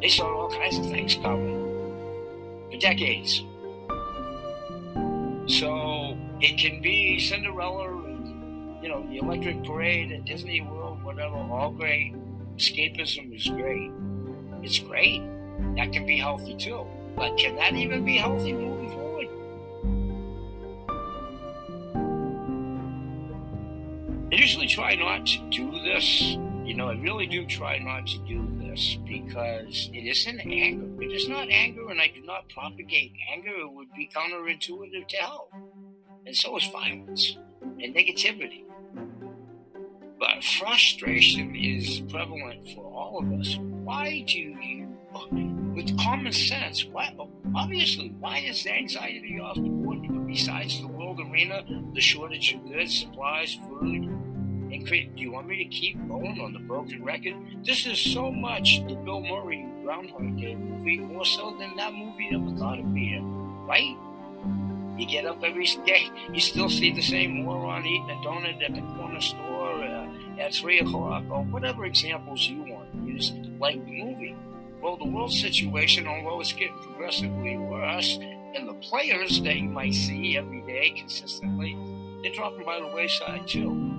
They 0.00 0.08
saw 0.08 0.26
all 0.26 0.50
kinds 0.50 0.78
of 0.78 0.86
things 0.86 1.14
coming 1.14 1.54
for 2.72 2.78
decades. 2.80 3.44
So 5.46 6.18
it 6.40 6.58
can 6.58 6.82
be 6.82 7.20
Cinderella 7.20 7.93
you 8.84 8.90
know, 8.90 9.02
the 9.08 9.16
electric 9.16 9.64
parade 9.64 10.12
at 10.12 10.26
Disney 10.26 10.60
World, 10.60 11.02
whatever, 11.02 11.36
all 11.36 11.70
great. 11.70 12.14
Escapism 12.58 13.34
is 13.34 13.46
great. 13.46 13.90
It's 14.62 14.78
great. 14.78 15.22
That 15.76 15.90
can 15.90 16.04
be 16.04 16.18
healthy 16.18 16.54
too. 16.54 16.86
But 17.16 17.38
can 17.38 17.56
that 17.56 17.72
even 17.72 18.04
be 18.04 18.18
healthy 18.18 18.52
moving 18.52 18.90
forward? 18.90 19.28
I 24.30 24.36
usually 24.36 24.66
try 24.66 24.96
not 24.96 25.24
to 25.28 25.38
do 25.48 25.70
this. 25.82 26.36
You 26.66 26.74
know, 26.74 26.90
I 26.90 26.96
really 26.96 27.26
do 27.26 27.46
try 27.46 27.78
not 27.78 28.06
to 28.08 28.18
do 28.18 28.46
this 28.60 28.98
because 29.06 29.88
it 29.94 30.06
isn't 30.06 30.40
anger. 30.40 31.02
It 31.02 31.10
is 31.10 31.26
not 31.26 31.48
anger, 31.48 31.88
and 31.88 32.02
I 32.02 32.08
do 32.08 32.20
not 32.20 32.50
propagate 32.50 33.12
anger. 33.32 33.54
It 33.60 33.72
would 33.72 33.94
be 33.96 34.10
counterintuitive 34.14 35.08
to 35.08 35.16
health. 35.16 35.48
And 36.26 36.36
so 36.36 36.54
is 36.58 36.66
violence 36.66 37.38
and 37.62 37.94
negativity. 37.94 38.64
But 40.18 40.44
frustration 40.44 41.54
is 41.56 42.00
prevalent 42.08 42.68
for 42.74 42.84
all 42.84 43.18
of 43.18 43.40
us. 43.40 43.56
Why 43.56 44.24
do 44.26 44.38
you, 44.38 44.88
with 45.74 45.98
common 45.98 46.32
sense, 46.32 46.84
why, 46.84 47.14
obviously, 47.54 48.14
why 48.20 48.38
is 48.38 48.66
anxiety 48.66 49.40
off 49.40 49.56
the 49.56 49.62
board 49.62 50.26
besides 50.26 50.80
the 50.80 50.88
world 50.88 51.20
arena, 51.20 51.64
the 51.94 52.00
shortage 52.00 52.54
of 52.54 52.66
goods, 52.66 53.00
supplies, 53.00 53.54
food, 53.68 54.04
and 54.72 54.86
create. 54.86 55.14
Do 55.14 55.22
you 55.22 55.32
want 55.32 55.46
me 55.46 55.58
to 55.58 55.64
keep 55.70 55.96
going 56.08 56.40
on 56.40 56.52
the 56.52 56.58
broken 56.58 57.04
record? 57.04 57.34
This 57.64 57.86
is 57.86 57.98
so 57.98 58.30
much 58.32 58.80
the 58.88 58.94
Bill 58.96 59.20
Murray 59.20 59.64
Groundhog 59.82 60.36
Day 60.40 60.54
movie, 60.54 60.98
more 60.98 61.24
so 61.24 61.56
than 61.58 61.76
that 61.76 61.94
movie 61.94 62.30
ever 62.32 62.50
thought 62.56 62.80
of 62.80 62.92
being, 62.92 63.24
right? 63.66 63.96
You 64.98 65.06
get 65.06 65.26
up 65.26 65.42
every 65.44 65.66
day, 65.86 66.10
you 66.32 66.40
still 66.40 66.68
see 66.68 66.92
the 66.92 67.02
same 67.02 67.44
moron 67.44 67.86
eating 67.86 68.10
a 68.10 68.14
donut 68.26 68.62
at 68.64 68.74
the 68.74 68.80
corner 68.96 69.20
store 69.20 69.73
at 70.44 70.54
3 70.54 70.80
o'clock, 70.80 71.24
or 71.30 71.42
whatever 71.44 71.86
examples 71.86 72.46
you 72.46 72.62
want 72.64 72.92
to 72.92 72.98
use, 73.12 73.32
like 73.58 73.82
the 73.86 74.04
movie. 74.04 74.36
Well, 74.82 74.96
the 74.98 75.06
world 75.06 75.32
situation, 75.32 76.06
although 76.06 76.40
it's 76.40 76.52
getting 76.52 76.76
progressively 76.82 77.56
worse, 77.56 78.18
and 78.54 78.68
the 78.68 78.74
players 78.74 79.40
that 79.40 79.56
you 79.56 79.70
might 79.70 79.94
see 79.94 80.36
every 80.36 80.60
day 80.60 80.90
consistently, 80.90 81.74
they're 82.22 82.34
dropping 82.34 82.64
by 82.66 82.78
the 82.78 82.88
wayside 82.88 83.48
too 83.48 83.90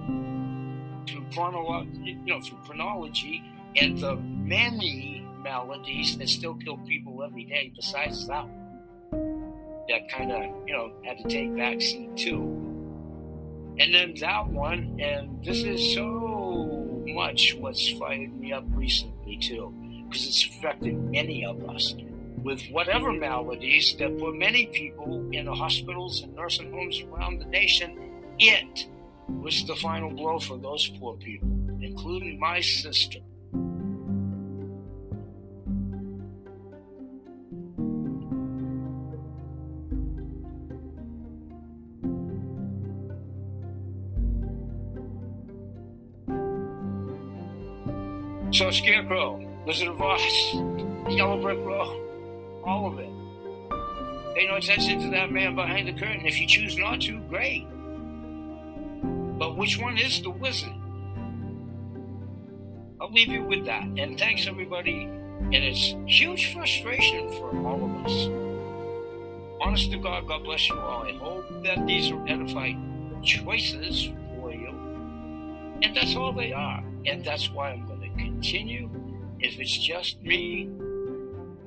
through 1.08 1.26
chronology, 1.34 2.18
you 2.26 2.34
know, 2.34 2.40
through 2.42 2.60
chronology, 2.64 3.44
and 3.76 3.98
the 3.98 4.16
many 4.16 5.26
maladies 5.42 6.18
that 6.18 6.30
still 6.30 6.54
kill 6.56 6.78
people 6.78 7.24
every 7.24 7.46
day. 7.46 7.72
Besides 7.76 8.28
that 8.28 8.46
one, 8.48 9.86
that 9.90 10.10
kind 10.10 10.32
of 10.32 10.44
you 10.68 10.74
know 10.74 10.92
had 11.04 11.18
to 11.18 11.24
take 11.24 11.50
backseat 11.52 12.16
too. 12.16 12.62
And 13.78 13.94
then 13.94 14.14
that 14.22 14.48
one, 14.48 15.02
and 15.02 15.44
this 15.44 15.64
is 15.64 15.94
so 15.94 16.15
much 17.06 17.56
what's 17.56 17.90
fired 17.94 18.34
me 18.40 18.54
up 18.54 18.64
recently 18.70 19.38
too, 19.38 19.74
because 20.08 20.28
it's 20.28 20.46
affected 20.46 20.96
many 21.12 21.46
of 21.46 21.64
us 21.70 21.96
with 22.44 22.62
whatever 22.70 23.12
maladies 23.12 23.96
that 23.98 24.18
put 24.20 24.36
many 24.36 24.68
people 24.68 25.28
in 25.32 25.46
the 25.46 25.54
hospitals 25.54 26.22
and 26.22 26.36
nursing 26.36 26.72
homes 26.72 27.02
around 27.02 27.40
the 27.40 27.46
nation. 27.46 27.98
It 28.38 28.88
was 29.28 29.66
the 29.66 29.76
final 29.76 30.12
blow 30.12 30.40
for 30.40 30.58
those 30.58 30.88
poor 31.00 31.16
people, 31.18 31.50
including 31.82 32.40
my 32.40 32.62
sister. 32.62 33.20
So 48.56 48.72
Scarecrow, 48.72 49.46
Wizard 49.66 49.90
of 49.90 50.02
Oz, 50.02 50.22
Yellow 51.10 51.42
Brick 51.42 51.58
Road, 51.58 52.62
all 52.64 52.88
of 52.88 53.00
it. 53.00 53.10
Pay 54.34 54.48
no 54.48 54.56
attention 54.56 55.02
to 55.02 55.10
that 55.10 55.30
man 55.30 55.56
behind 55.56 55.90
the 55.90 55.92
curtain. 55.92 56.26
If 56.26 56.40
you 56.40 56.48
choose 56.48 56.78
not 56.78 57.02
to, 57.02 57.20
great. 57.28 57.68
But 59.38 59.58
which 59.58 59.78
one 59.78 59.98
is 59.98 60.22
the 60.22 60.30
wizard? 60.30 60.72
I'll 63.02 63.12
leave 63.12 63.28
you 63.28 63.44
with 63.44 63.66
that. 63.66 63.84
And 63.84 64.18
thanks, 64.18 64.48
everybody. 64.48 65.04
And 65.04 65.54
it's 65.54 65.94
huge 66.08 66.54
frustration 66.54 67.30
for 67.32 67.50
all 67.68 67.84
of 67.84 68.06
us. 68.06 68.30
Honest 69.60 69.92
to 69.92 69.98
God, 69.98 70.30
God 70.30 70.46
bless 70.46 70.70
you 70.70 70.80
all. 70.80 71.04
I 71.04 71.12
hope 71.18 71.62
that 71.66 71.86
these 71.86 72.10
are 72.10 72.26
edified 72.26 72.78
choices 73.22 74.14
for 74.40 74.54
you. 74.54 74.70
And 75.82 75.94
that's 75.94 76.16
all 76.16 76.32
they 76.32 76.54
are. 76.54 76.82
And 77.06 77.22
that's 77.22 77.52
why 77.52 77.72
I'm 77.72 77.86
continue. 78.46 78.90
If 79.40 79.60
it's 79.60 79.78
just 79.78 80.22
me, 80.22 80.70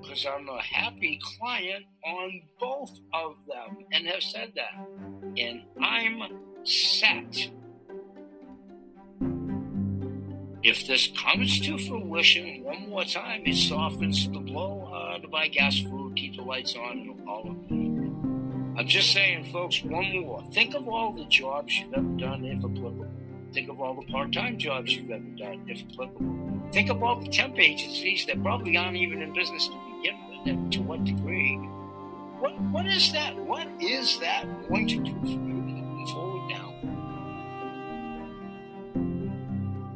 because 0.00 0.24
I'm 0.26 0.48
a 0.48 0.62
happy 0.62 1.20
client 1.38 1.84
on 2.04 2.40
both 2.60 2.98
of 3.12 3.34
them 3.48 3.84
and 3.92 4.06
have 4.06 4.22
said 4.22 4.52
that. 4.54 4.86
And 5.36 5.62
I'm 5.82 6.38
set. 6.64 7.50
If 10.62 10.86
this 10.86 11.08
comes 11.16 11.60
to 11.60 11.78
fruition 11.78 12.62
one 12.64 12.88
more 12.88 13.04
time, 13.04 13.42
it 13.44 13.56
softens 13.56 14.28
the 14.28 14.40
blow 14.40 14.90
uh, 14.92 15.18
to 15.18 15.28
buy 15.28 15.48
gas 15.48 15.78
food, 15.80 16.16
keep 16.16 16.36
the 16.36 16.42
lights 16.42 16.74
on, 16.76 16.98
and 16.98 17.28
all 17.28 17.50
of 17.50 17.68
that. 17.68 18.78
I'm 18.80 18.86
just 18.86 19.12
saying, 19.12 19.50
folks, 19.52 19.82
one 19.82 20.20
more. 20.20 20.44
Think 20.52 20.74
of 20.74 20.88
all 20.88 21.12
the 21.12 21.24
jobs 21.24 21.76
you've 21.78 21.94
ever 21.94 22.16
done, 22.16 22.44
if 22.44 22.58
applicable. 22.58 23.08
Think 23.52 23.68
of 23.68 23.80
all 23.80 23.94
the 23.94 24.06
part 24.12 24.32
time 24.32 24.58
jobs 24.58 24.94
you've 24.94 25.10
ever 25.10 25.24
done, 25.36 25.64
if 25.66 25.82
applicable. 25.92 26.70
Think 26.72 26.90
of 26.90 27.02
all 27.02 27.18
the 27.20 27.28
temp 27.28 27.58
agencies 27.58 28.26
that 28.26 28.42
probably 28.42 28.76
aren't 28.76 28.96
even 28.96 29.22
in 29.22 29.32
business 29.32 29.68
to 29.68 29.74
begin 29.96 30.16
with, 30.28 30.46
and 30.46 30.72
to 30.72 30.82
what 30.82 31.04
degree. 31.04 31.56
What, 32.40 32.60
what 32.70 32.86
is 32.86 33.12
that? 33.12 33.36
What 33.36 33.68
is 33.80 34.18
that 34.20 34.44
going 34.68 34.86
to 34.88 34.96
do 34.96 35.12
for 35.20 35.26
you 35.26 35.36
moving 35.36 36.06
forward 36.06 36.48
now? 36.50 36.74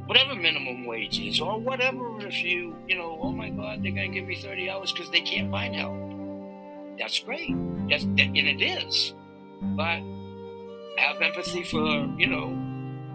Whatever 0.07 0.35
minimum 0.35 0.87
wage 0.87 1.21
is, 1.21 1.41
or 1.41 1.61
whatever, 1.61 2.27
if 2.27 2.43
you, 2.43 2.77
you 2.89 2.97
know, 2.97 3.19
oh 3.23 3.33
my 3.33 3.51
God, 3.51 3.83
they're 3.83 3.93
going 3.93 4.11
to 4.11 4.19
give 4.19 4.27
me 4.27 4.35
30 4.37 4.71
hours 4.71 4.93
because 4.93 5.11
they 5.11 5.21
can't 5.21 5.51
find 5.51 5.75
help 5.75 6.13
that's 6.99 7.19
great. 7.19 7.55
That's, 7.89 8.05
and 8.05 8.37
it 8.37 8.63
is. 8.63 9.15
But 9.61 10.01
have 10.99 11.21
empathy 11.21 11.65
for, 11.65 12.07
you 12.17 12.27
know, 12.27 12.49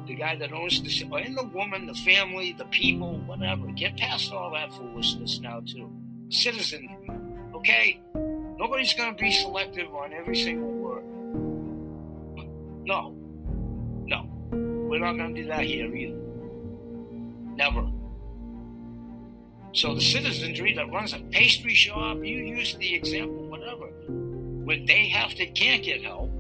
the 0.08 0.16
guy 0.16 0.36
that 0.38 0.54
owns 0.54 0.82
the 0.82 1.16
and 1.18 1.38
the 1.38 1.44
woman, 1.44 1.86
the 1.86 1.94
family, 1.94 2.56
the 2.58 2.66
people, 2.66 3.18
whatever. 3.20 3.68
Get 3.68 3.98
past 3.98 4.32
all 4.32 4.52
that 4.52 4.72
foolishness 4.74 5.40
now 5.40 5.62
too. 5.66 5.92
Citizenry. 6.30 6.98
Okay? 7.54 8.02
Nobody's 8.58 8.94
gonna 8.94 9.16
be 9.16 9.32
selective 9.32 9.94
on 9.94 10.14
every 10.14 10.36
single 10.36 10.72
word. 10.72 11.04
No. 12.86 13.14
No. 14.06 14.30
We're 14.52 15.00
not 15.00 15.18
gonna 15.18 15.36
do 15.36 15.46
that 15.48 15.62
here 15.62 15.94
either. 15.94 16.16
Never. 17.56 17.92
So 19.74 19.94
the 19.94 20.02
citizenry 20.02 20.74
that 20.74 20.90
runs 20.92 21.14
a 21.14 21.20
pastry 21.32 21.74
shop, 21.74 22.18
you 22.18 22.38
use 22.38 22.76
the 22.76 22.96
example, 22.96 23.48
whatever, 23.48 23.88
when 24.08 24.86
they 24.86 25.08
have 25.10 25.36
to 25.36 25.46
can't 25.48 25.84
get 25.84 26.04
help, 26.04 26.32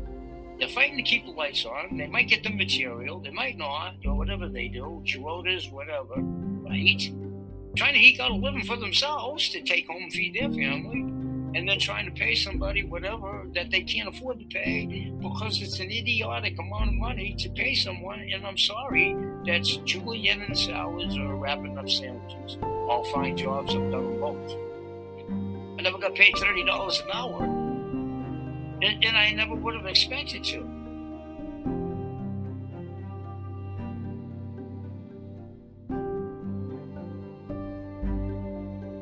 they're 0.60 0.68
fighting 0.70 0.98
to 0.98 1.04
keep 1.04 1.26
the 1.26 1.32
lights 1.32 1.66
on. 1.66 1.98
They 1.98 2.08
might 2.08 2.28
get 2.28 2.44
the 2.44 2.50
material, 2.50 3.20
they 3.20 3.32
might 3.32 3.58
not, 3.58 3.96
or 4.06 4.16
whatever 4.16 4.48
they 4.48 4.68
do, 4.68 5.02
Girotas, 5.06 5.72
whatever, 5.72 6.16
right? 6.18 7.02
Trying 7.76 7.94
to 7.94 8.00
eke 8.00 8.20
out 8.20 8.32
a 8.32 8.36
living 8.36 8.64
for 8.64 8.76
themselves 8.76 9.50
to 9.50 9.62
take 9.62 9.88
home 9.88 10.04
and 10.04 10.14
feed 10.14 10.34
their 10.34 10.50
family 10.50 11.02
and 11.56 11.68
then 11.68 11.80
trying 11.80 12.06
to 12.06 12.12
pay 12.12 12.36
somebody 12.36 12.84
whatever 12.84 13.48
that 13.54 13.72
they 13.72 13.82
can't 13.82 14.10
afford 14.10 14.40
to 14.40 14.46
pay 14.46 15.12
because 15.20 15.62
it's 15.62 15.80
an 15.80 15.90
idiotic 15.92 16.58
amount 16.60 16.90
of 16.90 16.96
money 16.96 17.36
to 17.40 17.50
pay 17.50 17.74
someone. 17.74 18.20
And 18.32 18.46
I'm 18.46 18.58
sorry, 18.58 19.16
that's 19.46 19.78
julienne 19.78 20.42
and 20.42 20.58
salads 20.58 21.18
or 21.18 21.36
wrapping 21.36 21.78
up 21.78 21.90
sandwiches. 21.90 22.58
All 22.62 23.04
fine 23.14 23.38
jobs, 23.38 23.74
I've 23.74 23.92
done 23.92 24.20
both. 24.20 24.52
I 25.80 25.82
never 25.82 25.98
got 25.98 26.16
paid 26.16 26.36
thirty 26.38 26.64
dollars 26.64 27.02
an 27.02 27.10
hour, 27.14 27.44
and, 28.82 29.04
and 29.04 29.18
I 29.18 29.32
never 29.32 29.56
would 29.56 29.76
have 29.76 29.86
expected 29.86 30.44
to. 30.46 30.60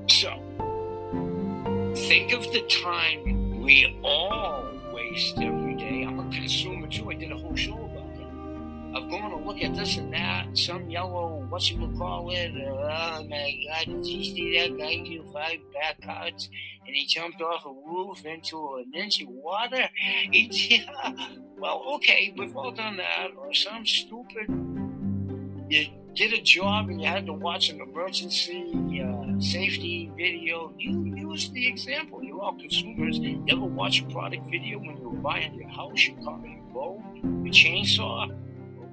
So 0.09 0.41
think 1.95 2.31
of 2.33 2.51
the 2.53 2.63
time 2.69 3.61
we 3.61 3.99
all 4.03 4.65
waste 4.93 5.37
every 5.39 5.75
day. 5.75 6.03
I'm 6.03 6.19
a 6.19 6.23
consumer 6.31 6.87
too. 6.87 7.11
I 7.11 7.15
did 7.15 7.31
a 7.31 7.37
whole 7.37 7.55
show. 7.55 7.84
Of 8.95 9.09
going 9.09 9.29
to 9.29 9.45
look 9.45 9.61
at 9.61 9.75
this 9.75 9.97
and 9.97 10.13
that, 10.13 10.57
some 10.57 10.89
yellow, 10.89 11.45
what 11.49 11.69
you 11.69 11.77
would 11.81 11.97
call 11.97 12.31
it. 12.31 12.51
Oh 12.55 13.25
my 13.29 13.53
God, 13.67 13.85
did 13.87 14.05
you 14.05 14.23
see 14.23 14.57
that 14.57 14.77
guy 14.77 15.03
do 15.03 15.21
five 15.33 15.59
back 15.73 15.99
cuts 16.01 16.47
and 16.87 16.95
he 16.95 17.05
jumped 17.05 17.41
off 17.41 17.65
a 17.65 17.69
roof 17.69 18.25
into 18.25 18.75
an 18.75 18.93
inch 18.93 19.21
of 19.21 19.27
water? 19.27 19.89
He, 20.31 20.49
yeah. 20.69 21.11
Well, 21.57 21.83
okay, 21.95 22.33
we've 22.37 22.55
all 22.55 22.71
done 22.71 22.95
that. 22.95 23.31
Or 23.37 23.53
some 23.53 23.85
stupid, 23.85 24.47
you 25.69 25.87
did 26.15 26.31
a 26.31 26.41
job 26.41 26.87
and 26.87 27.01
you 27.01 27.07
had 27.07 27.25
to 27.25 27.33
watch 27.33 27.69
an 27.69 27.81
emergency 27.81 29.03
uh, 29.03 29.39
safety 29.41 30.09
video. 30.15 30.73
You 30.77 31.03
use 31.15 31.49
the 31.51 31.67
example. 31.67 32.23
You're 32.23 32.41
all 32.41 32.57
consumers. 32.57 33.17
You 33.17 33.43
ever 33.49 33.65
watch 33.65 34.01
a 34.01 34.05
product 34.05 34.49
video 34.49 34.79
when 34.79 34.95
you 34.95 35.09
were 35.09 35.17
buying 35.17 35.53
your 35.55 35.67
house, 35.67 36.07
your 36.07 36.15
car, 36.23 36.39
your 36.45 36.63
boat, 36.73 37.01
your 37.15 37.53
chainsaw, 37.53 38.33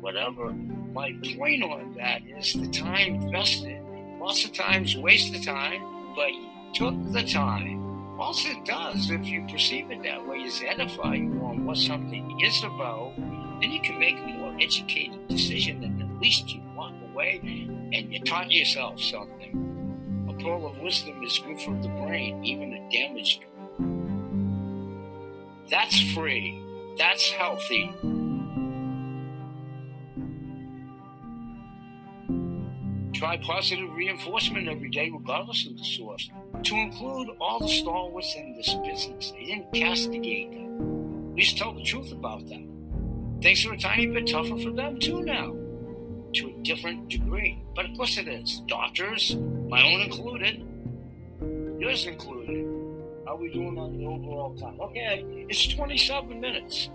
whatever? 0.03 0.53
My 0.93 1.17
point 1.39 1.63
on 1.63 1.95
that 1.97 2.21
is 2.27 2.53
the 2.53 2.69
time 2.69 3.15
invested. 3.15 3.81
Lots 4.21 4.45
of 4.45 4.53
times 4.53 4.97
waste 4.97 5.33
the 5.33 5.41
time, 5.41 5.81
but 6.15 6.31
took 6.75 6.95
the 7.13 7.23
time. 7.23 7.81
All 8.21 8.37
it 8.37 8.65
does, 8.67 9.11
if 9.11 9.25
you 9.25 9.47
perceive 9.51 9.91
it 9.91 10.03
that 10.03 10.29
way, 10.29 10.39
is 10.39 10.63
edify 10.67 11.15
you 11.15 11.41
on 11.43 11.65
what 11.65 11.79
something 11.79 12.39
is 12.41 12.63
about. 12.63 13.15
Then 13.61 13.73
you 13.73 13.81
can 13.81 13.99
make 13.99 14.19
a 14.19 14.27
more 14.27 14.55
educated 14.61 15.27
decision, 15.29 15.83
and 15.83 16.03
at 16.03 16.21
least 16.21 16.53
you 16.53 16.61
walk 16.77 16.93
away 17.11 17.41
and 17.43 18.13
you 18.13 18.21
taught 18.21 18.51
yourself 18.51 19.01
something 19.01 19.83
a 20.29 20.33
pearl 20.43 20.67
of 20.67 20.79
wisdom 20.81 21.23
is 21.23 21.39
good 21.39 21.61
for 21.61 21.75
the 21.83 21.89
brain, 21.89 22.45
even 22.45 22.73
a 22.73 22.91
damaged 22.91 23.45
one. 23.57 25.63
That's 25.69 26.01
free. 26.13 26.61
That's 26.97 27.31
healthy. 27.31 27.93
Try 33.23 33.37
positive 33.37 33.89
reinforcement 33.95 34.69
every 34.69 34.91
day, 34.91 35.09
regardless 35.09 35.65
of 35.69 35.79
the 35.79 35.85
source, 35.85 36.29
to 36.65 36.75
include 36.75 37.29
all 37.41 37.61
the 37.61 37.69
stalwarts 37.69 38.35
in 38.35 38.57
this 38.57 38.75
business. 38.85 39.31
They 39.31 39.45
didn't 39.45 39.73
castigate 39.73 40.51
them. 40.51 41.33
We 41.33 41.43
just 41.43 41.57
tell 41.57 41.73
the 41.73 41.85
truth 41.85 42.11
about 42.11 42.49
them. 42.49 43.39
Things 43.41 43.65
are 43.65 43.75
a 43.75 43.79
tiny 43.79 44.09
bit 44.09 44.27
tougher 44.27 44.59
for 44.59 44.73
them 44.73 44.99
too 44.99 45.23
now 45.23 45.55
to 46.33 46.49
a 46.49 46.63
different 46.65 47.11
degree. 47.11 47.63
But 47.77 47.91
of 47.91 47.97
course 47.97 48.19
it 48.19 48.27
is. 48.27 48.61
Doctors, 48.67 49.37
my 49.69 49.85
own 49.85 50.01
included, 50.01 50.67
yours 51.79 52.05
included. 52.07 52.67
How 53.25 53.35
are 53.35 53.37
we 53.37 53.53
doing 53.53 53.79
on 53.79 53.97
the 53.97 54.05
overall 54.05 54.57
time? 54.57 54.81
Okay, 54.81 55.47
it's 55.49 55.69
27 55.69 56.41
minutes. 56.41 56.91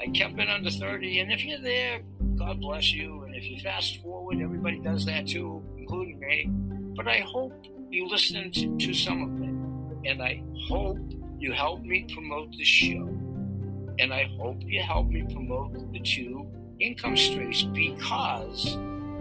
I 0.00 0.06
kept 0.06 0.38
it 0.38 0.48
under 0.48 0.70
30, 0.70 1.20
and 1.20 1.30
if 1.30 1.44
you're 1.44 1.60
there, 1.60 2.00
God 2.36 2.60
bless 2.60 2.92
you. 2.92 3.22
And 3.22 3.34
if 3.34 3.44
you 3.44 3.58
fast 3.60 4.02
forward, 4.02 4.40
everybody 4.40 4.78
does 4.78 5.04
that 5.06 5.26
too, 5.26 5.62
including 5.76 6.18
me. 6.18 6.50
But 6.96 7.08
I 7.08 7.20
hope 7.20 7.52
you 7.90 8.08
listen 8.08 8.50
to, 8.50 8.76
to 8.78 8.94
some 8.94 9.22
of 9.22 9.42
it, 9.42 10.10
and 10.10 10.22
I 10.22 10.42
hope 10.68 10.98
you 11.38 11.52
help 11.52 11.82
me 11.82 12.06
promote 12.12 12.52
the 12.52 12.64
show, 12.64 13.08
and 13.98 14.12
I 14.12 14.30
hope 14.38 14.58
you 14.62 14.82
help 14.82 15.08
me 15.08 15.22
promote 15.22 15.92
the 15.92 16.00
two 16.00 16.46
income 16.80 17.16
streams 17.16 17.64
because 17.64 18.76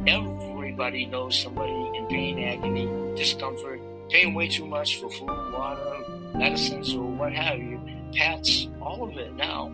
everybody 0.07 1.05
knows 1.05 1.39
somebody 1.39 1.72
in 1.72 2.07
pain, 2.07 2.43
agony, 2.43 2.88
discomfort, 3.16 3.80
paying 4.09 4.34
way 4.34 4.47
too 4.47 4.66
much 4.66 4.99
for 4.99 5.09
food, 5.09 5.28
water, 5.28 6.03
medicines, 6.34 6.93
or 6.93 7.03
what 7.03 7.34
have 7.34 7.59
you. 7.59 7.80
Pets, 8.14 8.68
all 8.82 9.07
of 9.07 9.18
it 9.18 9.34
now. 9.36 9.72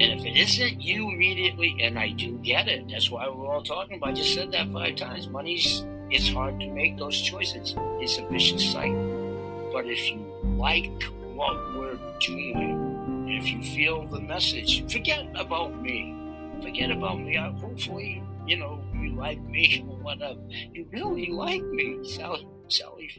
And 0.00 0.02
if 0.02 0.24
it 0.24 0.36
isn't 0.36 0.80
you 0.80 1.10
immediately, 1.10 1.76
and 1.80 1.98
I 1.98 2.10
do 2.10 2.38
get 2.38 2.68
it, 2.68 2.88
that's 2.88 3.10
why 3.10 3.28
we're 3.28 3.46
all 3.46 3.62
talking 3.62 3.96
about. 3.96 4.10
I 4.10 4.12
just 4.12 4.34
said 4.34 4.52
that 4.52 4.70
five 4.72 4.96
times. 4.96 5.28
Money's 5.28 5.84
it's 6.10 6.28
hard 6.28 6.60
to 6.60 6.68
make 6.70 6.98
those 6.98 7.20
choices. 7.20 7.74
It's 8.00 8.18
a 8.18 8.26
vicious 8.28 8.72
cycle. 8.72 9.70
But 9.72 9.86
if 9.86 10.10
you 10.10 10.18
like 10.56 11.02
what 11.34 11.56
we're 11.74 11.98
doing, 12.20 13.26
if 13.28 13.50
you 13.50 13.62
feel 13.62 14.06
the 14.06 14.20
message, 14.20 14.90
forget 14.92 15.26
about 15.34 15.80
me 15.80 16.22
forget 16.62 16.90
about 16.90 17.20
me. 17.20 17.36
I, 17.36 17.50
hopefully, 17.50 18.22
you 18.46 18.56
know, 18.56 18.80
you 18.94 19.14
like 19.14 19.40
me 19.42 19.84
or 19.88 19.96
whatever. 19.96 20.40
You 20.72 20.86
really 20.90 21.30
like 21.30 21.62
me, 21.64 21.98
Sally, 22.08 22.46
Sally. 22.68 23.10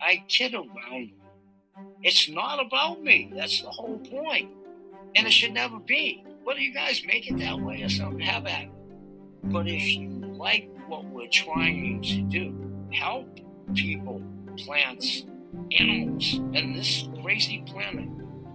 I 0.00 0.24
kid 0.28 0.54
around. 0.54 1.12
It's 2.02 2.28
not 2.28 2.64
about 2.64 3.02
me. 3.02 3.32
That's 3.34 3.62
the 3.62 3.70
whole 3.70 3.98
point. 3.98 4.50
And 5.16 5.26
it 5.26 5.32
should 5.32 5.54
never 5.54 5.78
be. 5.78 6.24
Whether 6.44 6.60
you 6.60 6.72
guys 6.72 7.02
make 7.06 7.28
it 7.30 7.38
that 7.38 7.58
way 7.58 7.82
or 7.82 7.88
something, 7.88 8.20
have 8.20 8.46
at 8.46 8.64
it. 8.64 8.70
But 9.44 9.66
if 9.66 9.82
you 9.82 10.10
like 10.10 10.68
what 10.86 11.04
we're 11.06 11.28
trying 11.28 12.02
to 12.02 12.20
do, 12.22 12.54
help 12.92 13.26
people, 13.74 14.22
plants, 14.58 15.24
animals, 15.78 16.34
and 16.54 16.76
this 16.76 17.08
crazy 17.22 17.64
planet 17.66 18.08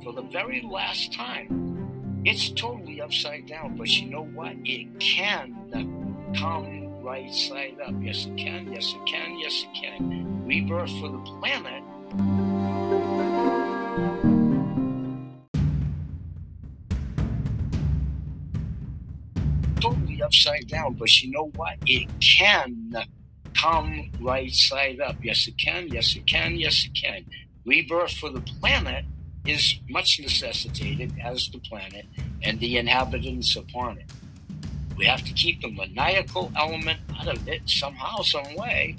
for 0.04 0.14
the 0.14 0.22
very 0.22 0.62
last 0.62 1.14
time, 1.14 2.22
it's 2.24 2.50
totally 2.52 3.02
upside 3.02 3.48
down. 3.48 3.76
But 3.76 3.90
you 3.90 4.10
know 4.10 4.26
what? 4.26 4.54
It 4.64 5.00
can 5.00 6.34
come 6.38 7.02
right 7.02 7.34
side 7.34 7.78
up. 7.86 7.96
Yes, 8.00 8.26
it 8.26 8.38
can. 8.38 8.72
Yes, 8.72 8.94
it 8.94 9.06
can. 9.08 9.40
Yes, 9.40 9.66
it 9.68 9.74
can. 9.82 10.46
Rebirth 10.46 10.92
for 11.00 11.10
the 11.10 11.20
planet. 11.40 11.84
Upside 20.42 20.68
down, 20.68 20.94
but 20.94 21.22
you 21.22 21.32
know 21.32 21.52
what? 21.56 21.78
It 21.86 22.08
can 22.20 22.96
come 23.60 24.12
right 24.20 24.52
side 24.52 25.00
up. 25.00 25.18
Yes, 25.22 25.48
it 25.48 25.58
can. 25.58 25.88
Yes, 25.88 26.16
it 26.16 26.26
can. 26.26 26.56
Yes, 26.56 26.86
it 26.86 26.94
can. 26.94 27.26
Rebirth 27.66 28.14
for 28.14 28.30
the 28.30 28.42
planet 28.42 29.06
is 29.46 29.76
much 29.90 30.20
necessitated 30.20 31.14
as 31.24 31.50
the 31.50 31.60
planet 31.60 32.06
and 32.44 32.60
the 32.60 32.78
inhabitants 32.78 33.56
upon 33.56 33.98
it. 33.98 34.06
We 34.98 35.06
have 35.06 35.24
to 35.24 35.34
keep 35.34 35.62
the 35.62 35.70
maniacal 35.70 36.52
element 36.56 37.00
out 37.20 37.28
of 37.28 37.48
it 37.48 37.62
somehow, 37.66 38.22
some 38.22 38.56
way. 38.56 38.96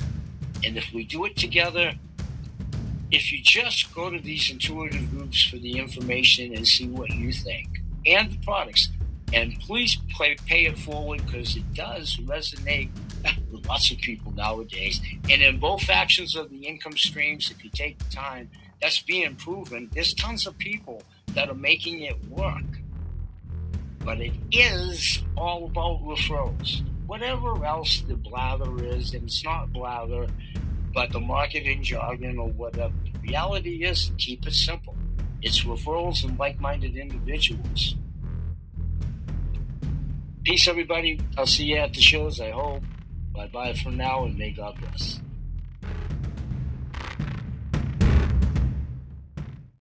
And 0.64 0.76
if 0.76 0.92
we 0.92 1.04
do 1.04 1.24
it 1.24 1.36
together, 1.36 1.94
if 3.10 3.32
you 3.32 3.40
just 3.42 3.94
go 3.94 4.10
to 4.10 4.18
these 4.18 4.50
intuitive 4.50 5.10
groups 5.10 5.44
for 5.44 5.56
the 5.56 5.78
information 5.78 6.54
and 6.54 6.66
see 6.66 6.88
what 6.88 7.10
you 7.10 7.32
think 7.32 7.68
and 8.06 8.32
the 8.32 8.38
products, 8.38 8.88
and 9.32 9.58
please 9.60 9.96
pay, 10.18 10.36
pay 10.46 10.66
it 10.66 10.78
forward 10.78 11.24
because 11.24 11.56
it 11.56 11.74
does 11.74 12.16
resonate 12.18 12.90
with 13.52 13.66
lots 13.66 13.90
of 13.90 13.98
people 13.98 14.32
nowadays. 14.32 15.00
And 15.30 15.42
in 15.42 15.58
both 15.58 15.82
factions 15.82 16.36
of 16.36 16.50
the 16.50 16.66
income 16.66 16.96
streams, 16.96 17.50
if 17.50 17.64
you 17.64 17.70
take 17.70 17.98
the 17.98 18.10
time, 18.14 18.50
that's 18.80 19.00
being 19.00 19.36
proven. 19.36 19.88
There's 19.94 20.12
tons 20.12 20.46
of 20.46 20.58
people 20.58 21.02
that 21.34 21.48
are 21.48 21.54
making 21.54 22.00
it 22.00 22.22
work. 22.28 22.64
But 24.04 24.20
it 24.20 24.32
is 24.50 25.22
all 25.36 25.66
about 25.66 26.02
referrals. 26.02 26.82
Whatever 27.06 27.64
else 27.64 28.00
the 28.00 28.16
blather 28.16 28.84
is, 28.84 29.14
and 29.14 29.24
it's 29.24 29.44
not 29.44 29.72
blather, 29.72 30.26
but 30.92 31.12
the 31.12 31.20
marketing 31.20 31.82
jargon 31.82 32.38
or 32.38 32.48
whatever. 32.48 32.92
The 33.04 33.28
reality 33.28 33.84
is, 33.84 34.10
keep 34.18 34.46
it 34.46 34.54
simple. 34.54 34.96
It's 35.40 35.62
referrals 35.62 36.24
and 36.24 36.38
like 36.38 36.60
minded 36.60 36.96
individuals. 36.96 37.94
Peace, 40.44 40.66
everybody. 40.66 41.20
I'll 41.38 41.46
see 41.46 41.66
you 41.66 41.76
at 41.76 41.94
the 41.94 42.00
shows, 42.00 42.40
I 42.40 42.50
hope. 42.50 42.82
Bye 43.32 43.46
bye 43.46 43.74
for 43.74 43.90
now, 43.90 44.24
and 44.24 44.36
may 44.36 44.50
God 44.50 44.76
bless. 44.80 45.20